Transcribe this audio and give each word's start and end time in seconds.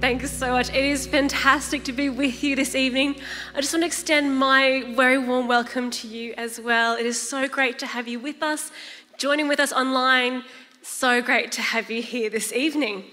Thanks 0.00 0.30
so 0.30 0.52
much. 0.52 0.68
It 0.68 0.84
is 0.84 1.06
fantastic 1.06 1.82
to 1.84 1.92
be 1.92 2.10
with 2.10 2.44
you 2.44 2.54
this 2.54 2.74
evening. 2.74 3.16
I 3.54 3.62
just 3.62 3.72
want 3.72 3.82
to 3.82 3.86
extend 3.86 4.36
my 4.36 4.84
very 4.94 5.16
warm 5.16 5.48
welcome 5.48 5.90
to 5.90 6.06
you 6.06 6.34
as 6.36 6.60
well. 6.60 6.96
It 6.96 7.06
is 7.06 7.20
so 7.20 7.48
great 7.48 7.78
to 7.78 7.86
have 7.86 8.06
you 8.06 8.20
with 8.20 8.42
us, 8.42 8.70
joining 9.16 9.48
with 9.48 9.58
us 9.58 9.72
online. 9.72 10.44
So 10.82 11.22
great 11.22 11.50
to 11.52 11.62
have 11.62 11.90
you 11.90 12.02
here 12.02 12.28
this 12.28 12.52
evening. 12.52 13.04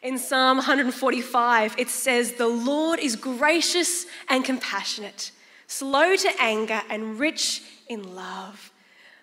In 0.04 0.20
Psalm 0.20 0.58
145, 0.58 1.76
it 1.78 1.90
says, 1.90 2.34
The 2.34 2.48
Lord 2.48 3.00
is 3.00 3.16
gracious 3.16 4.06
and 4.30 4.46
compassionate, 4.46 5.32
slow 5.66 6.16
to 6.16 6.30
anger, 6.40 6.82
and 6.90 7.20
rich 7.20 7.64
in 7.88 8.16
love. 8.16 8.72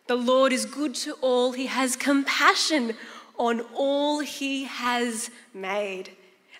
The 0.07 0.17
Lord 0.17 0.53
is 0.53 0.67
good 0.67 0.95
to 0.97 1.13
all, 1.21 1.53
He 1.53 1.67
has 1.67 1.95
compassion 1.95 2.97
on 3.39 3.63
all 3.73 4.19
He 4.21 4.65
has 4.65 5.31
made. 5.53 6.11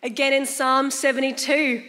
Again 0.03 0.33
in 0.33 0.47
Psalm 0.47 0.91
72, 0.91 1.83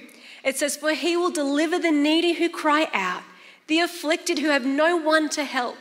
it 0.43 0.57
says, 0.57 0.75
For 0.75 0.93
He 0.93 1.15
will 1.15 1.31
deliver 1.31 1.77
the 1.77 1.91
needy 1.91 2.33
who 2.33 2.49
cry 2.49 2.87
out, 2.91 3.23
the 3.67 3.79
afflicted 3.79 4.39
who 4.39 4.49
have 4.49 4.65
no 4.65 4.97
one 4.97 5.29
to 5.29 5.43
help. 5.43 5.77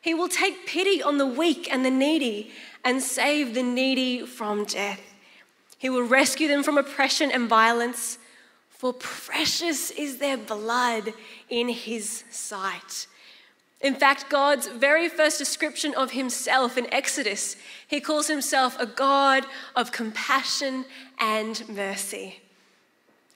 He 0.00 0.12
will 0.12 0.28
take 0.28 0.66
pity 0.66 1.02
on 1.02 1.18
the 1.18 1.26
weak 1.26 1.66
and 1.72 1.84
the 1.84 1.90
needy 1.90 2.52
and 2.84 3.02
save 3.02 3.54
the 3.54 3.62
needy 3.62 4.24
from 4.24 4.64
death. 4.64 5.07
He 5.78 5.88
will 5.88 6.02
rescue 6.02 6.48
them 6.48 6.62
from 6.62 6.76
oppression 6.76 7.30
and 7.30 7.48
violence, 7.48 8.18
for 8.68 8.92
precious 8.92 9.90
is 9.92 10.18
their 10.18 10.36
blood 10.36 11.14
in 11.48 11.68
his 11.68 12.24
sight. 12.30 13.06
In 13.80 13.94
fact, 13.94 14.28
God's 14.28 14.66
very 14.66 15.08
first 15.08 15.38
description 15.38 15.94
of 15.94 16.10
himself 16.10 16.76
in 16.76 16.92
Exodus, 16.92 17.56
he 17.86 18.00
calls 18.00 18.26
himself 18.26 18.78
a 18.80 18.86
God 18.86 19.44
of 19.76 19.92
compassion 19.92 20.84
and 21.18 21.68
mercy. 21.68 22.40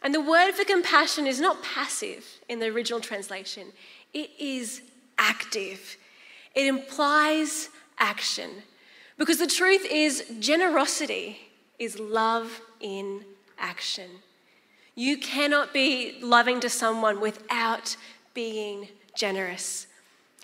And 0.02 0.12
the 0.12 0.20
word 0.20 0.52
for 0.52 0.64
compassion 0.64 1.28
is 1.28 1.40
not 1.40 1.62
passive 1.62 2.26
in 2.48 2.58
the 2.58 2.66
original 2.66 3.00
translation, 3.00 3.68
it 4.12 4.30
is 4.38 4.82
active. 5.16 5.96
It 6.54 6.66
implies 6.66 7.68
action. 7.98 8.50
Because 9.16 9.38
the 9.38 9.46
truth 9.46 9.86
is, 9.88 10.24
generosity 10.40 11.38
is 11.78 11.98
love 11.98 12.60
in 12.80 13.24
action. 13.58 14.10
You 14.94 15.16
cannot 15.16 15.72
be 15.72 16.18
loving 16.22 16.60
to 16.60 16.68
someone 16.68 17.20
without 17.20 17.96
being 18.34 18.88
generous. 19.14 19.86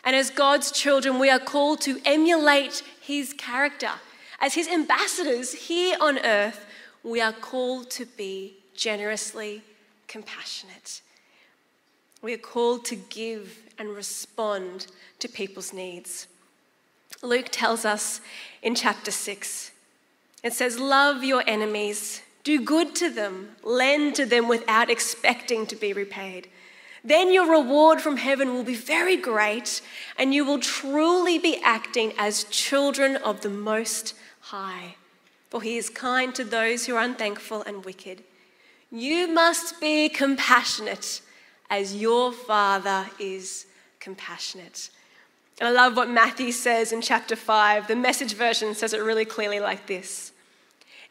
And 0.05 0.17
as 0.17 0.31
God's 0.31 0.71
children, 0.71 1.19
we 1.19 1.29
are 1.29 1.39
called 1.39 1.81
to 1.83 2.01
emulate 2.05 2.83
His 3.01 3.33
character. 3.33 3.91
As 4.41 4.55
His 4.55 4.69
ambassadors 4.69 5.53
here 5.53 5.97
on 6.01 6.19
earth, 6.19 6.65
we 7.03 7.21
are 7.21 7.33
called 7.33 7.91
to 7.93 8.07
be 8.07 8.55
generously 8.75 9.63
compassionate. 10.07 11.03
We 12.23 12.35
are 12.35 12.39
called 12.39 12.85
to 12.87 12.97
give 12.97 13.59
and 13.79 13.91
respond 13.91 14.87
to 15.21 15.29
people's 15.29 15.73
needs. 15.73 16.27
Luke 17.23 17.49
tells 17.51 17.85
us 17.85 18.21
in 18.63 18.75
chapter 18.75 19.11
6, 19.11 19.71
it 20.43 20.53
says, 20.53 20.79
Love 20.79 21.25
your 21.25 21.43
enemies, 21.47 22.23
do 22.45 22.61
good 22.61 22.95
to 22.97 23.11
them, 23.11 23.57
lend 23.63 24.15
to 24.17 24.27
them 24.27 24.49
without 24.49 24.91
expecting 24.91 25.67
to 25.67 25.77
be 25.77 25.93
repaid. 25.93 26.49
Then 27.05 27.33
your 27.33 27.51
reward 27.51 28.01
from 28.01 28.17
heaven 28.17 28.53
will 28.53 28.65
be 28.65 28.75
very 28.75 29.17
great, 29.17 29.81
and 30.17 30.35
you 30.35 30.45
will 30.45 30.59
truly 30.59 31.39
be 31.39 31.61
acting 31.63 32.13
as 32.19 32.45
children 32.45 33.17
of 33.17 33.41
the 33.41 33.51
Most 33.51 34.15
High. 34.41 34.97
For 35.51 35.63
he 35.63 35.77
is 35.77 35.89
kind 35.89 36.35
to 36.35 36.45
those 36.45 36.87
who 36.87 36.97
are 36.97 37.03
unthankful 37.03 37.63
and 37.63 37.85
wicked. 37.85 38.23
You 38.91 39.29
must 39.29 39.81
be 39.81 40.09
compassionate 40.09 41.21
as 41.71 41.95
your 41.97 42.33
Father 42.33 43.07
is 43.19 43.67
compassionate. 44.01 44.91
And 45.61 45.69
I 45.69 45.73
love 45.73 45.97
what 45.97 46.09
Matthew 46.09 46.53
says 46.53 46.93
in 46.93 47.01
chapter 47.01 47.35
5. 47.35 47.89
The 47.89 47.97
message 47.97 48.35
version 48.35 48.75
says 48.75 48.93
it 48.93 49.03
really 49.03 49.25
clearly 49.25 49.59
like 49.59 49.87
this 49.87 50.33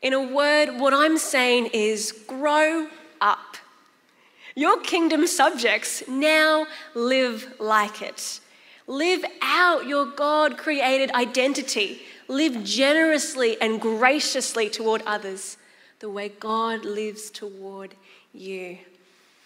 In 0.01 0.13
a 0.13 0.21
word, 0.21 0.79
what 0.79 0.93
I'm 0.93 1.17
saying 1.17 1.67
is 1.73 2.11
grow 2.27 2.87
up. 3.19 3.57
Your 4.55 4.79
kingdom 4.79 5.27
subjects 5.27 6.03
now 6.07 6.65
live 6.95 7.53
like 7.59 8.01
it. 8.01 8.39
Live 8.87 9.23
out 9.41 9.85
your 9.85 10.05
God 10.05 10.57
created 10.57 11.11
identity. 11.11 12.01
Live 12.29 12.63
generously 12.63 13.59
and 13.61 13.79
graciously 13.79 14.69
toward 14.69 15.01
others 15.05 15.57
the 15.99 16.09
way 16.09 16.29
God 16.29 16.85
lives 16.85 17.29
toward 17.29 17.95
you. 18.33 18.77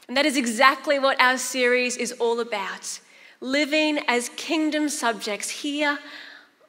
And 0.07 0.15
that 0.15 0.25
is 0.25 0.38
exactly 0.38 1.00
what 1.00 1.19
our 1.19 1.38
series 1.38 1.98
is 1.98 2.12
all 2.13 2.39
about 2.39 3.00
living 3.41 3.99
as 4.07 4.29
kingdom 4.29 4.88
subjects 4.88 5.49
here 5.49 5.99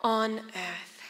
on 0.01 0.39
earth. 0.39 1.03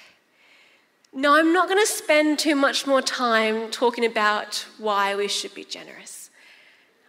Now, 1.15 1.37
I'm 1.37 1.53
not 1.53 1.69
going 1.69 1.81
to 1.81 1.87
spend 1.87 2.39
too 2.39 2.57
much 2.57 2.87
more 2.87 3.01
time 3.01 3.71
talking 3.71 4.05
about 4.05 4.67
why 4.79 5.15
we 5.15 5.29
should 5.29 5.55
be 5.55 5.65
generous. 5.65 6.31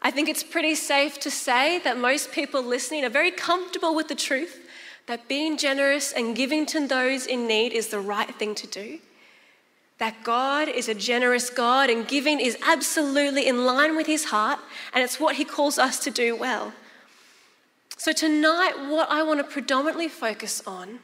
I 0.02 0.12
think 0.12 0.30
it's 0.30 0.44
pretty 0.44 0.76
safe 0.76 1.20
to 1.22 1.32
say 1.32 1.80
that 1.80 1.98
most 1.98 2.32
people 2.32 2.62
listening 2.62 3.06
are 3.06 3.10
very 3.10 3.32
comfortable 3.32 3.96
with 3.96 4.10
the 4.10 4.16
truth 4.16 4.68
that 5.08 5.28
being 5.28 5.58
generous 5.58 6.12
and 6.12 6.36
giving 6.36 6.66
to 6.68 6.86
those 6.88 7.26
in 7.26 7.48
need 7.48 7.74
is 7.74 7.88
the 7.88 8.00
right 8.00 8.34
thing 8.36 8.54
to 8.56 8.68
do. 8.68 9.00
That 9.98 10.24
God 10.24 10.68
is 10.68 10.90
a 10.90 10.94
generous 10.94 11.50
God 11.50 11.90
and 11.90 12.08
giving 12.08 12.40
is 12.40 12.58
absolutely 12.68 13.48
in 13.48 13.66
line 13.66 13.96
with 13.96 14.08
his 14.08 14.26
heart, 14.26 14.60
and 14.94 15.04
it's 15.04 15.20
what 15.20 15.38
he 15.38 15.46
calls 15.46 15.80
us 15.80 16.00
to 16.00 16.12
do 16.12 16.36
well. 16.36 16.74
So, 17.98 18.12
tonight, 18.12 18.74
what 18.90 19.10
I 19.10 19.24
want 19.24 19.40
to 19.40 19.44
predominantly 19.44 20.08
focus 20.10 20.62
on 20.68 21.00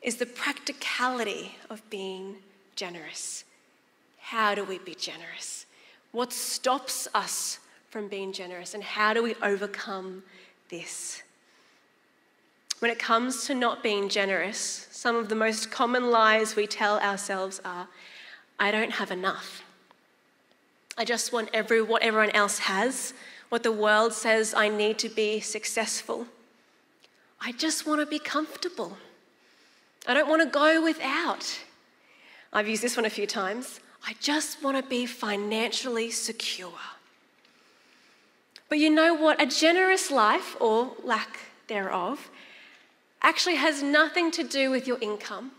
is 0.00 0.16
the 0.16 0.26
practicality 0.26 1.56
of 1.68 1.88
being 1.90 2.36
generous. 2.76 3.44
how 4.18 4.54
do 4.54 4.64
we 4.64 4.78
be 4.78 4.94
generous? 4.94 5.66
What 6.12 6.32
stops 6.32 7.08
us 7.14 7.58
from 7.90 8.08
being 8.08 8.32
generous, 8.32 8.74
and 8.74 8.82
how 8.82 9.12
do 9.12 9.22
we 9.22 9.34
overcome 9.42 10.22
this? 10.70 11.22
When 12.78 12.90
it 12.90 12.98
comes 12.98 13.44
to 13.46 13.54
not 13.54 13.82
being 13.82 14.08
generous, 14.08 14.86
some 14.90 15.16
of 15.16 15.28
the 15.28 15.34
most 15.34 15.70
common 15.70 16.10
lies 16.10 16.56
we 16.56 16.66
tell 16.66 16.98
ourselves 17.00 17.60
are 17.64 17.88
I 18.58 18.70
don't 18.70 18.92
have 18.92 19.10
enough. 19.10 19.62
I 20.96 21.04
just 21.04 21.32
want 21.32 21.50
every, 21.52 21.82
what 21.82 22.02
everyone 22.02 22.30
else 22.30 22.60
has, 22.60 23.12
what 23.50 23.62
the 23.62 23.72
world 23.72 24.14
says 24.14 24.54
I 24.54 24.68
need 24.68 24.98
to 25.00 25.08
be 25.08 25.40
successful. 25.40 26.26
I 27.40 27.52
just 27.52 27.86
want 27.86 28.00
to 28.00 28.06
be 28.06 28.18
comfortable. 28.18 28.96
I 30.06 30.14
don't 30.14 30.28
want 30.28 30.42
to 30.42 30.48
go 30.48 30.82
without. 30.82 31.60
I've 32.52 32.68
used 32.68 32.82
this 32.82 32.96
one 32.96 33.04
a 33.04 33.10
few 33.10 33.26
times. 33.26 33.80
I 34.06 34.14
just 34.20 34.62
want 34.62 34.76
to 34.76 34.88
be 34.88 35.04
financially 35.04 36.10
secure. 36.10 36.72
But 38.68 38.78
you 38.78 38.88
know 38.88 39.14
what? 39.14 39.42
A 39.42 39.46
generous 39.46 40.10
life, 40.10 40.56
or 40.60 40.92
lack 41.02 41.40
thereof, 41.66 42.30
actually 43.20 43.56
has 43.56 43.82
nothing 43.82 44.30
to 44.30 44.42
do 44.42 44.70
with 44.70 44.86
your 44.86 44.98
income, 45.00 45.50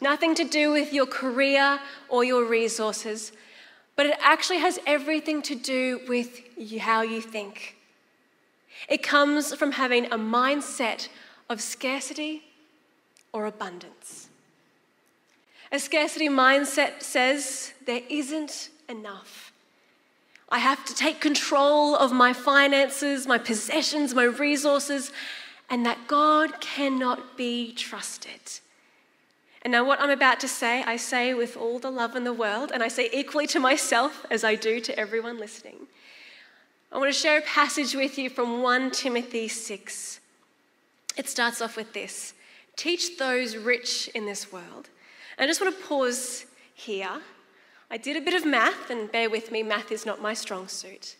nothing 0.00 0.34
to 0.36 0.44
do 0.44 0.70
with 0.70 0.92
your 0.92 1.06
career 1.06 1.80
or 2.08 2.24
your 2.24 2.44
resources, 2.44 3.32
but 3.96 4.06
it 4.06 4.16
actually 4.20 4.58
has 4.58 4.78
everything 4.86 5.42
to 5.42 5.54
do 5.54 6.00
with 6.08 6.49
how 6.80 7.02
you 7.02 7.20
think. 7.20 7.76
It 8.88 9.02
comes 9.02 9.54
from 9.54 9.72
having 9.72 10.06
a 10.06 10.18
mindset 10.18 11.08
of 11.48 11.60
scarcity 11.60 12.44
or 13.32 13.46
abundance. 13.46 14.28
A 15.72 15.78
scarcity 15.78 16.28
mindset 16.28 17.02
says 17.02 17.72
there 17.86 18.02
isn't 18.08 18.70
enough. 18.88 19.52
I 20.48 20.58
have 20.58 20.84
to 20.86 20.94
take 20.94 21.20
control 21.20 21.94
of 21.94 22.12
my 22.12 22.32
finances, 22.32 23.26
my 23.26 23.38
possessions, 23.38 24.14
my 24.14 24.24
resources, 24.24 25.12
and 25.68 25.86
that 25.86 26.08
God 26.08 26.60
cannot 26.60 27.36
be 27.36 27.72
trusted. 27.72 28.60
And 29.62 29.72
now, 29.72 29.84
what 29.84 30.00
I'm 30.00 30.10
about 30.10 30.40
to 30.40 30.48
say, 30.48 30.82
I 30.82 30.96
say 30.96 31.34
with 31.34 31.56
all 31.56 31.78
the 31.78 31.90
love 31.90 32.16
in 32.16 32.24
the 32.24 32.32
world, 32.32 32.72
and 32.72 32.82
I 32.82 32.88
say 32.88 33.08
equally 33.12 33.46
to 33.48 33.60
myself 33.60 34.26
as 34.30 34.42
I 34.42 34.54
do 34.54 34.80
to 34.80 34.98
everyone 34.98 35.38
listening. 35.38 35.86
I 36.92 36.98
want 36.98 37.12
to 37.12 37.18
share 37.18 37.38
a 37.38 37.42
passage 37.42 37.94
with 37.94 38.18
you 38.18 38.28
from 38.28 38.62
1 38.62 38.90
Timothy 38.90 39.46
6. 39.46 40.18
It 41.16 41.28
starts 41.28 41.62
off 41.62 41.76
with 41.76 41.92
this 41.92 42.34
Teach 42.74 43.16
those 43.16 43.56
rich 43.56 44.08
in 44.14 44.26
this 44.26 44.50
world. 44.50 44.88
And 45.38 45.44
I 45.44 45.46
just 45.46 45.60
want 45.60 45.76
to 45.76 45.84
pause 45.84 46.46
here. 46.74 47.20
I 47.92 47.96
did 47.96 48.16
a 48.16 48.20
bit 48.20 48.34
of 48.34 48.44
math, 48.44 48.90
and 48.90 49.10
bear 49.10 49.30
with 49.30 49.52
me, 49.52 49.62
math 49.62 49.92
is 49.92 50.04
not 50.04 50.20
my 50.20 50.34
strong 50.34 50.66
suit. 50.66 51.16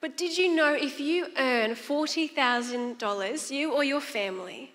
But 0.00 0.16
did 0.16 0.38
you 0.38 0.54
know 0.54 0.74
if 0.74 0.98
you 0.98 1.26
earn 1.36 1.72
$40,000, 1.72 3.50
you 3.50 3.72
or 3.72 3.84
your 3.84 4.00
family, 4.00 4.72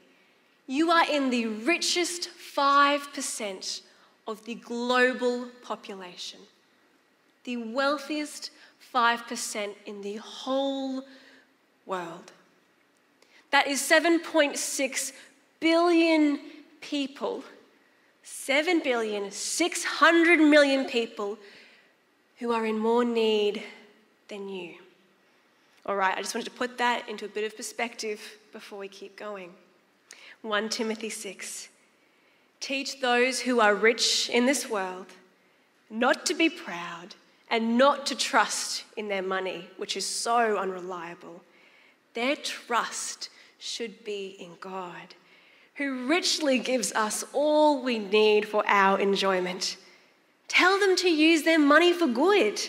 you 0.67 0.91
are 0.91 1.09
in 1.09 1.29
the 1.31 1.47
richest 1.47 2.29
5% 2.55 3.81
of 4.27 4.45
the 4.45 4.55
global 4.55 5.47
population, 5.63 6.39
the 7.43 7.57
wealthiest 7.57 8.51
5% 8.93 9.73
in 9.85 10.01
the 10.01 10.15
whole 10.15 11.03
world. 11.85 12.31
That 13.51 13.67
is 13.67 13.79
7.6 13.81 15.11
billion 15.59 16.39
people, 16.81 17.43
7 18.23 18.81
billion, 18.83 19.29
600 19.31 20.39
million 20.39 20.85
people 20.85 21.37
who 22.39 22.51
are 22.51 22.65
in 22.65 22.79
more 22.79 23.05
need 23.05 23.63
than 24.27 24.49
you. 24.49 24.75
All 25.85 25.95
right, 25.95 26.17
I 26.17 26.21
just 26.21 26.33
wanted 26.33 26.45
to 26.45 26.57
put 26.57 26.77
that 26.77 27.07
into 27.07 27.25
a 27.25 27.29
bit 27.29 27.43
of 27.43 27.55
perspective 27.55 28.19
before 28.51 28.79
we 28.79 28.87
keep 28.87 29.15
going. 29.15 29.51
1 30.41 30.69
Timothy 30.69 31.09
6. 31.09 31.69
Teach 32.59 33.01
those 33.01 33.41
who 33.41 33.59
are 33.59 33.75
rich 33.75 34.29
in 34.29 34.45
this 34.45 34.69
world 34.69 35.07
not 35.89 36.25
to 36.25 36.33
be 36.33 36.49
proud 36.49 37.15
and 37.53 37.77
not 37.77 38.07
to 38.07 38.15
trust 38.15 38.83
in 38.97 39.07
their 39.07 39.21
money, 39.21 39.69
which 39.77 39.95
is 39.95 40.05
so 40.07 40.57
unreliable. 40.57 41.39
Their 42.15 42.35
trust 42.35 43.29
should 43.59 44.03
be 44.03 44.35
in 44.39 44.53
God, 44.59 45.13
who 45.75 46.07
richly 46.07 46.57
gives 46.57 46.91
us 46.93 47.23
all 47.31 47.83
we 47.83 47.99
need 47.99 48.47
for 48.47 48.63
our 48.67 48.99
enjoyment. 48.99 49.77
Tell 50.47 50.79
them 50.79 50.95
to 50.97 51.09
use 51.09 51.43
their 51.43 51.59
money 51.59 51.93
for 51.93 52.07
good. 52.07 52.59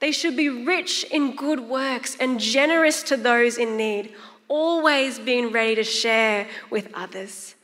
They 0.00 0.12
should 0.12 0.36
be 0.36 0.50
rich 0.50 1.04
in 1.04 1.34
good 1.34 1.60
works 1.60 2.14
and 2.20 2.38
generous 2.38 3.02
to 3.04 3.16
those 3.16 3.56
in 3.56 3.78
need 3.78 4.12
always 4.48 5.18
being 5.18 5.52
ready 5.52 5.76
to 5.76 5.84
share 5.84 6.46
with 6.68 6.92
others. 6.92 7.54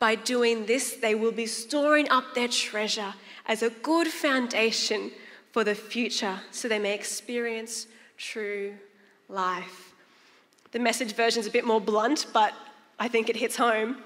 By 0.00 0.14
doing 0.16 0.66
this, 0.66 0.94
they 0.94 1.14
will 1.14 1.30
be 1.30 1.46
storing 1.46 2.08
up 2.08 2.34
their 2.34 2.48
treasure 2.48 3.14
as 3.46 3.62
a 3.62 3.70
good 3.70 4.08
foundation 4.08 5.12
for 5.52 5.64
the 5.64 5.74
future 5.74 6.40
so 6.50 6.68
they 6.68 6.78
may 6.78 6.94
experience 6.94 7.86
true 8.16 8.74
life. 9.28 9.92
The 10.72 10.78
message 10.78 11.14
version 11.14 11.40
is 11.40 11.46
a 11.46 11.50
bit 11.50 11.66
more 11.66 11.80
blunt, 11.80 12.26
but 12.32 12.54
I 12.98 13.08
think 13.08 13.28
it 13.28 13.36
hits 13.36 13.56
home. 13.56 13.98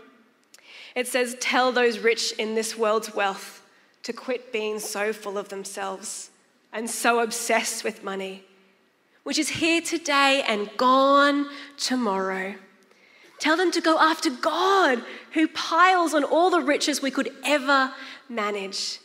It 0.95 1.07
says, 1.07 1.37
Tell 1.41 1.73
those 1.73 1.99
rich 1.99 2.33
in 2.33 2.55
this 2.55 2.79
world's 2.79 3.15
wealth 3.15 3.63
to 4.05 4.13
quit 4.13 4.53
being 4.53 4.79
so 4.79 5.13
full 5.13 5.37
of 5.37 5.49
themselves 5.49 6.31
and 6.73 6.89
so 6.89 7.21
obsessed 7.21 7.85
with 7.85 8.05
money 8.05 8.45
which 9.25 9.39
is 9.39 9.49
here 9.49 9.81
today 9.81 10.45
and 10.47 10.71
gone 10.77 11.49
tomorrow. 11.77 12.55
Tell 13.41 13.57
them 13.57 13.73
to 13.73 13.81
go 13.81 13.99
after 13.99 14.31
God, 14.31 15.03
who 15.33 15.49
piles 15.49 16.15
on 16.15 16.23
all 16.23 16.51
the 16.51 16.61
riches 16.61 17.03
we 17.03 17.11
could 17.11 17.31
ever 17.45 17.93
manage, 18.29 19.01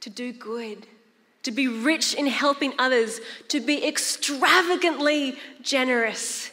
to 0.00 0.10
do 0.10 0.32
good, 0.32 0.86
to 1.42 1.50
be 1.50 1.68
rich 1.68 2.14
in 2.14 2.26
helping 2.26 2.72
others, 2.78 3.20
to 3.48 3.60
be 3.60 3.86
extravagantly 3.86 5.38
generous. 5.62 6.50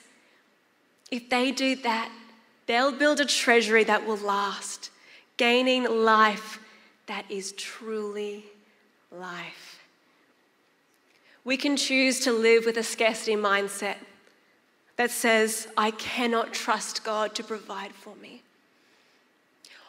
If 1.11 1.29
they 1.29 1.51
do 1.51 1.75
that, 1.77 2.11
they'll 2.67 2.91
build 2.91 3.19
a 3.19 3.25
treasury 3.25 3.83
that 3.85 4.05
will 4.05 4.17
last, 4.17 4.91
gaining 5.37 5.83
life 5.83 6.59
that 7.07 7.29
is 7.29 7.51
truly 7.53 8.45
life. 9.11 9.79
We 11.43 11.57
can 11.57 11.77
choose 11.77 12.19
to 12.21 12.31
live 12.31 12.65
with 12.65 12.77
a 12.77 12.83
scarcity 12.83 13.35
mindset 13.35 13.95
that 14.97 15.11
says, 15.11 15.67
I 15.77 15.91
cannot 15.91 16.53
trust 16.53 17.03
God 17.03 17.35
to 17.35 17.43
provide 17.43 17.93
for 17.93 18.15
me. 18.15 18.41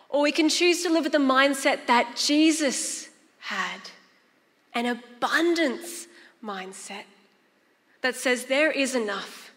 Or 0.08 0.22
we 0.22 0.32
can 0.32 0.48
choose 0.48 0.82
to 0.84 0.90
live 0.90 1.04
with 1.04 1.12
the 1.12 1.18
mindset 1.18 1.86
that 1.86 2.14
Jesus 2.16 3.08
had 3.40 3.90
an 4.74 4.86
abundance 4.86 6.06
mindset 6.42 7.04
that 8.02 8.14
says 8.14 8.46
there 8.46 8.70
is 8.70 8.94
enough 8.94 9.52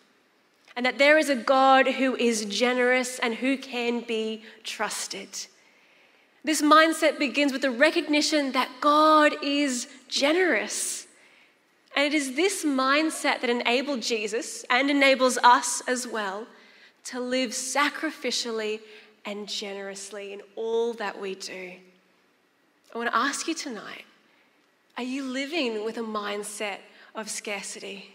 and 0.76 0.86
that 0.86 0.98
there 0.98 1.18
is 1.18 1.30
a 1.30 1.36
God 1.36 1.88
who 1.88 2.16
is 2.16 2.46
generous 2.46 3.20
and 3.20 3.36
who 3.36 3.58
can 3.58 4.02
be 4.02 4.44
trusted. 4.64 5.30
This 6.44 6.62
mindset 6.62 7.20
begins 7.20 7.52
with 7.52 7.62
the 7.62 7.72
recognition 7.72 8.54
that 8.54 8.70
God 8.80 9.34
is 9.44 9.88
generous 10.08 11.08
and 11.96 12.06
it 12.06 12.14
is 12.14 12.36
this 12.36 12.64
mindset 12.64 13.42
that 13.42 13.50
enabled 13.50 14.02
Jesus 14.02 14.64
and 14.70 14.90
enables 14.90 15.38
us 15.40 15.82
as 15.88 16.08
well 16.08 16.48
to 17.06 17.20
live 17.20 17.52
sacrificially 17.52 18.80
and 19.26 19.48
generously 19.48 20.34
in 20.34 20.42
all 20.56 20.94
that 20.94 21.20
we 21.20 21.36
do. 21.36 21.74
I 22.94 22.98
want 22.98 23.10
to 23.10 23.16
ask 23.16 23.48
you 23.48 23.54
tonight 23.54 24.06
are 25.02 25.04
you 25.04 25.24
living 25.24 25.84
with 25.84 25.98
a 25.98 26.02
mindset 26.02 26.78
of 27.16 27.28
scarcity 27.28 28.14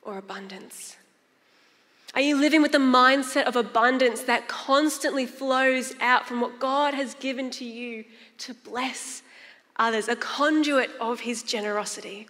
or 0.00 0.16
abundance? 0.16 0.96
Are 2.14 2.22
you 2.22 2.38
living 2.38 2.62
with 2.62 2.72
the 2.72 2.78
mindset 2.78 3.44
of 3.44 3.54
abundance 3.54 4.22
that 4.22 4.48
constantly 4.48 5.26
flows 5.26 5.92
out 6.00 6.26
from 6.26 6.40
what 6.40 6.58
God 6.58 6.94
has 6.94 7.12
given 7.16 7.50
to 7.50 7.66
you 7.66 8.06
to 8.38 8.54
bless 8.54 9.20
others, 9.78 10.08
a 10.08 10.16
conduit 10.16 10.88
of 11.02 11.20
His 11.20 11.42
generosity? 11.42 12.28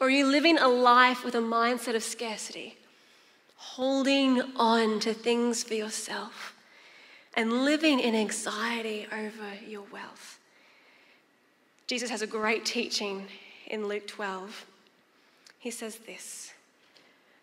Or 0.00 0.08
are 0.08 0.10
you 0.10 0.26
living 0.26 0.58
a 0.58 0.66
life 0.66 1.24
with 1.24 1.36
a 1.36 1.38
mindset 1.38 1.94
of 1.94 2.02
scarcity, 2.02 2.76
holding 3.54 4.42
on 4.56 4.98
to 4.98 5.14
things 5.14 5.62
for 5.62 5.74
yourself 5.74 6.56
and 7.34 7.64
living 7.64 8.00
in 8.00 8.16
anxiety 8.16 9.06
over 9.12 9.64
your 9.64 9.84
wealth? 9.92 10.35
Jesus 11.86 12.10
has 12.10 12.22
a 12.22 12.26
great 12.26 12.64
teaching 12.64 13.26
in 13.66 13.86
Luke 13.86 14.06
12. 14.06 14.66
He 15.58 15.70
says 15.70 15.96
this 15.98 16.52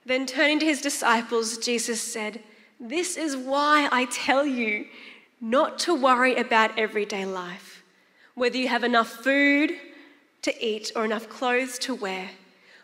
Then 0.05 0.25
turning 0.25 0.59
to 0.59 0.65
his 0.65 0.81
disciples, 0.81 1.57
Jesus 1.57 2.01
said, 2.01 2.41
This 2.79 3.17
is 3.17 3.35
why 3.37 3.87
I 3.91 4.05
tell 4.05 4.45
you 4.45 4.87
not 5.39 5.79
to 5.79 5.93
worry 5.93 6.35
about 6.35 6.77
everyday 6.77 7.25
life 7.25 7.73
whether 8.35 8.57
you 8.57 8.67
have 8.67 8.83
enough 8.83 9.09
food 9.09 9.71
to 10.41 10.65
eat 10.65 10.91
or 10.95 11.05
enough 11.05 11.29
clothes 11.29 11.77
to 11.79 11.93
wear. 11.93 12.29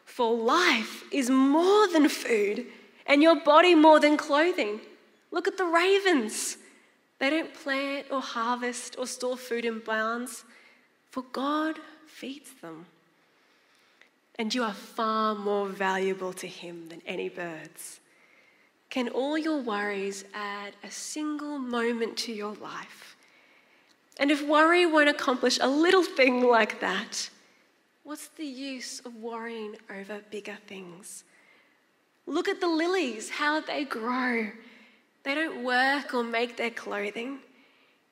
For 0.06 0.36
life 0.36 1.04
is 1.12 1.30
more 1.30 1.88
than 1.88 2.10
food, 2.10 2.66
and 3.06 3.24
your 3.24 3.40
body 3.40 3.76
more 3.76 4.00
than 4.00 4.18
clothing. 4.18 4.80
Look 5.32 5.48
at 5.48 5.58
the 5.58 5.66
ravens. 5.66 6.58
They 7.20 7.30
don't 7.30 7.54
plant 7.54 8.08
or 8.12 8.22
harvest 8.22 8.96
or 8.98 9.08
store 9.08 9.38
food 9.38 9.66
in 9.66 9.80
barns, 9.80 10.44
for 11.10 11.24
God 11.32 11.80
feeds 12.08 12.52
them. 12.62 12.86
And 14.38 14.54
you 14.54 14.64
are 14.64 14.74
far 14.74 15.36
more 15.36 15.68
valuable 15.68 16.34
to 16.34 16.48
Him 16.48 16.88
than 16.90 17.02
any 17.06 17.30
birds. 17.30 18.00
Can 18.90 19.10
all 19.10 19.38
your 19.38 19.60
worries 19.60 20.26
add 20.34 20.74
a 20.84 20.90
single 20.90 21.60
moment 21.60 22.18
to 22.18 22.32
your 22.32 22.54
life? 22.56 23.16
And 24.20 24.32
if 24.32 24.46
worry 24.46 24.86
won't 24.86 25.10
accomplish 25.10 25.60
a 25.62 25.68
little 25.68 26.04
thing 26.04 26.44
like 26.44 26.80
that, 26.82 27.30
what's 28.04 28.28
the 28.30 28.46
use 28.46 29.00
of 29.02 29.16
worrying 29.16 29.76
over 29.96 30.22
bigger 30.32 30.58
things? 30.68 31.24
Look 32.26 32.48
at 32.48 32.60
the 32.60 32.68
lilies, 32.68 33.30
how 33.30 33.62
they 33.62 33.86
grow. 33.86 34.50
They 35.24 35.36
don't 35.36 35.64
work 35.64 36.14
or 36.14 36.24
make 36.24 36.58
their 36.58 36.70
clothing. 36.70 37.40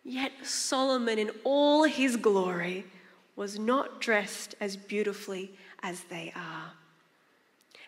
Yet 0.10 0.32
Solomon, 0.42 1.20
in 1.20 1.32
all 1.44 1.84
his 1.84 2.16
glory, 2.16 2.86
was 3.36 3.60
not 3.60 4.00
dressed 4.00 4.56
as 4.62 4.78
beautifully 4.78 5.52
as 5.84 6.04
they 6.06 6.32
are. 6.34 6.72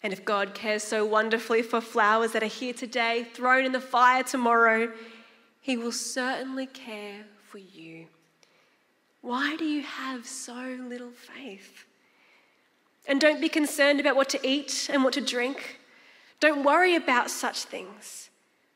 And 0.04 0.12
if 0.12 0.26
God 0.26 0.54
cares 0.54 0.84
so 0.84 1.06
wonderfully 1.06 1.62
for 1.62 1.80
flowers 1.80 2.34
that 2.34 2.44
are 2.44 2.48
here 2.48 2.74
today, 2.74 3.26
thrown 3.34 3.64
in 3.64 3.72
the 3.72 3.80
fire 3.80 4.22
tomorrow, 4.24 4.92
He 5.62 5.78
will 5.78 5.94
certainly 5.94 6.66
care 6.66 7.24
for 7.48 7.60
you. 7.60 8.08
Why 9.22 9.56
do 9.56 9.64
you 9.64 9.84
have 9.84 10.26
so 10.28 10.78
little 10.90 11.12
faith? 11.12 11.86
And 13.08 13.22
don't 13.22 13.40
be 13.40 13.48
concerned 13.48 14.02
about 14.02 14.18
what 14.18 14.28
to 14.30 14.46
eat 14.46 14.90
and 14.92 15.06
what 15.06 15.14
to 15.14 15.22
drink. 15.22 15.80
Don't 16.42 16.66
worry 16.66 16.96
about 16.96 17.32
such 17.32 17.64
things. 17.64 18.29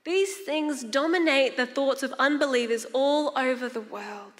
These 0.03 0.37
things 0.37 0.83
dominate 0.83 1.55
the 1.55 1.65
thoughts 1.65 2.03
of 2.03 2.13
unbelievers 2.19 2.85
all 2.93 3.37
over 3.37 3.69
the 3.69 3.81
world. 3.81 4.33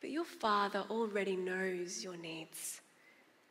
But 0.00 0.10
your 0.10 0.24
Father 0.24 0.84
already 0.90 1.36
knows 1.36 2.04
your 2.04 2.16
needs. 2.16 2.80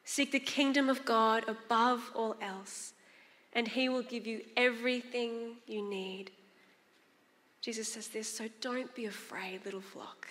Seek 0.04 0.32
the 0.32 0.40
kingdom 0.40 0.90
of 0.90 1.06
God 1.06 1.48
above 1.48 2.12
all 2.14 2.36
else, 2.42 2.94
and 3.54 3.68
He 3.68 3.90
will 3.90 4.04
give 4.04 4.28
you 4.28 4.42
everything 4.58 5.56
you 5.66 5.82
need. 5.82 6.32
Jesus 7.62 7.94
says 7.94 8.08
this, 8.08 8.28
so 8.28 8.50
don't 8.60 8.94
be 8.96 9.06
afraid, 9.06 9.64
little 9.66 9.82
flock, 9.82 10.28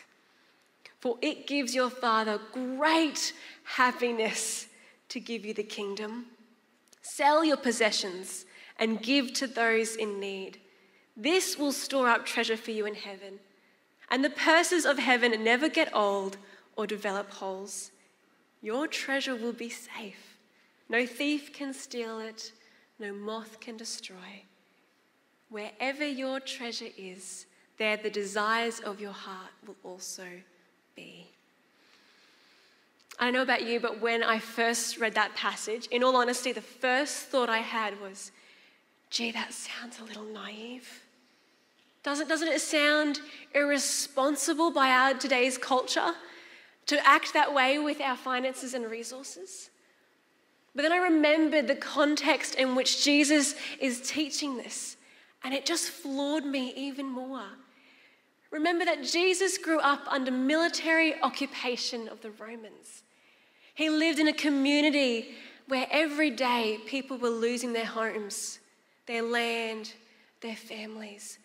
for 0.98 1.16
it 1.22 1.46
gives 1.46 1.74
your 1.74 1.90
Father 1.90 2.40
great 2.52 3.32
happiness 3.64 4.66
to 5.08 5.20
give 5.20 5.44
you 5.44 5.54
the 5.54 5.62
kingdom. 5.62 6.26
Sell 7.02 7.44
your 7.44 7.56
possessions 7.56 8.44
and 8.80 9.02
give 9.02 9.32
to 9.34 9.46
those 9.46 9.94
in 9.94 10.18
need. 10.18 10.58
This 11.16 11.58
will 11.58 11.70
store 11.70 12.08
up 12.08 12.26
treasure 12.26 12.56
for 12.56 12.70
you 12.70 12.87
in 12.87 12.94
heaven. 12.94 13.38
And 14.10 14.25
the 14.25 14.30
purses 14.30 14.84
of 14.84 14.99
heaven 14.99 15.44
never 15.44 15.68
get 15.68 15.94
old 15.94 16.38
or 16.76 16.87
develop 16.87 17.30
holes. 17.30 17.92
Your 18.62 18.88
treasure 18.88 19.37
will 19.37 19.52
be 19.52 19.68
safe. 19.68 20.37
No 20.88 21.06
thief 21.06 21.52
can 21.52 21.72
steal 21.72 22.18
it, 22.18 22.52
no 22.99 23.12
moth 23.12 23.60
can 23.60 23.76
destroy. 23.76 24.44
Wherever 25.50 26.06
your 26.06 26.40
treasure 26.40 26.88
is, 26.96 27.46
there 27.78 27.96
the 27.96 28.10
desires 28.10 28.80
of 28.80 29.00
your 29.00 29.12
heart 29.12 29.52
will 29.66 29.76
also 29.84 30.26
be. 30.96 31.26
I 33.18 33.25
don't 33.25 33.34
know 33.34 33.42
about 33.42 33.66
you, 33.66 33.80
but 33.80 34.00
when 34.00 34.22
I 34.22 34.38
first 34.38 34.99
read 34.99 35.14
that 35.14 35.37
passage, 35.37 35.87
in 35.88 36.02
all 36.02 36.16
honesty, 36.16 36.52
the 36.52 36.60
first 36.60 37.26
thought 37.26 37.49
I 37.49 37.58
had 37.58 38.00
was, 38.00 38.32
gee, 39.11 39.33
that 39.33 39.52
sounds 39.52 40.00
a 40.00 40.05
little 40.05 40.25
naive. 40.25 41.02
Doesn't, 42.02 42.29
doesn't 42.29 42.49
it 42.49 42.61
sound 42.61 43.21
irresponsible 43.55 44.71
by 44.71 44.88
our 44.90 45.14
today's 45.14 45.59
culture? 45.59 46.14
to 46.90 47.07
act 47.07 47.35
that 47.35 47.55
way 47.55 47.79
with 47.79 48.00
our 48.00 48.17
finances 48.17 48.75
and 48.75 48.90
resources. 48.90 49.71
But 50.75 50.83
then 50.83 50.93
I 50.93 50.97
remembered 50.97 51.69
the 51.69 51.76
context 51.76 52.57
in 52.57 52.75
which 52.75 53.05
Jesus 53.05 53.55
is 53.81 54.00
teaching 54.00 54.57
this, 54.57 54.97
and 55.45 55.55
it 55.55 55.67
just 55.67 55.90
floored 55.90 56.45
me 56.45 56.73
even 56.76 57.07
more. 57.07 57.47
Remember 58.50 58.85
that 58.85 59.05
Jesus 59.05 59.59
grew 59.59 59.79
up 59.79 60.00
under 60.09 60.33
military 60.33 61.21
occupation 61.23 62.09
of 62.09 62.21
the 62.23 62.33
Romans. 62.33 63.05
He 63.75 63.88
lived 63.88 64.19
in 64.19 64.26
a 64.26 64.33
community 64.33 65.35
where 65.69 65.87
every 65.90 66.31
day 66.31 66.79
people 66.87 67.19
were 67.19 67.31
losing 67.31 67.73
their 67.73 67.87
homes, 67.87 68.59
their 69.11 69.23
land, 69.23 69.93
their 70.40 70.55
families. 70.55 71.40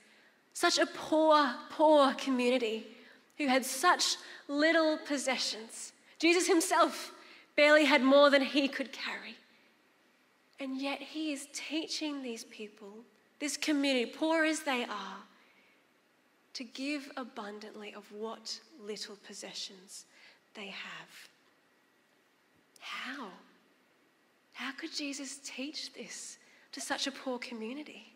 Such 0.54 0.78
a 0.78 0.86
poor, 0.86 1.52
poor 1.72 2.14
community 2.14 2.86
who 3.40 3.48
had 3.48 3.66
such 3.66 4.18
little 4.48 5.00
possessions. 5.08 5.92
Jesus 6.20 6.48
himself 6.48 7.12
barely 7.56 7.86
had 7.86 8.04
more 8.04 8.30
than 8.30 8.44
he 8.44 8.68
could 8.68 8.92
carry. 8.92 9.36
And 10.60 10.80
yet 10.80 11.02
he 11.02 11.34
is 11.34 11.48
teaching 11.54 12.22
these 12.22 12.44
people, 12.44 12.94
this 13.40 13.58
community, 13.58 14.06
poor 14.06 14.46
as 14.46 14.60
they 14.60 14.84
are, 14.84 15.18
to 16.54 16.64
give 16.64 17.12
abundantly 17.18 17.96
of 17.96 18.06
what 18.12 18.60
little 18.80 19.18
possessions 19.26 20.06
they 20.54 20.68
have. 20.68 21.30
How? 22.80 23.30
How 24.54 24.72
could 24.72 24.94
Jesus 24.94 25.40
teach 25.44 25.94
this 25.94 26.38
to 26.76 26.82
such 26.82 27.08
a 27.08 27.12
poor 27.12 27.40
community? 27.40 28.16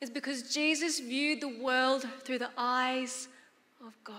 is 0.00 0.10
because 0.10 0.54
Jesus 0.54 0.98
viewed 0.98 1.40
the 1.40 1.62
world 1.62 2.06
through 2.24 2.38
the 2.38 2.50
eyes 2.56 3.28
of 3.86 3.92
God. 4.02 4.16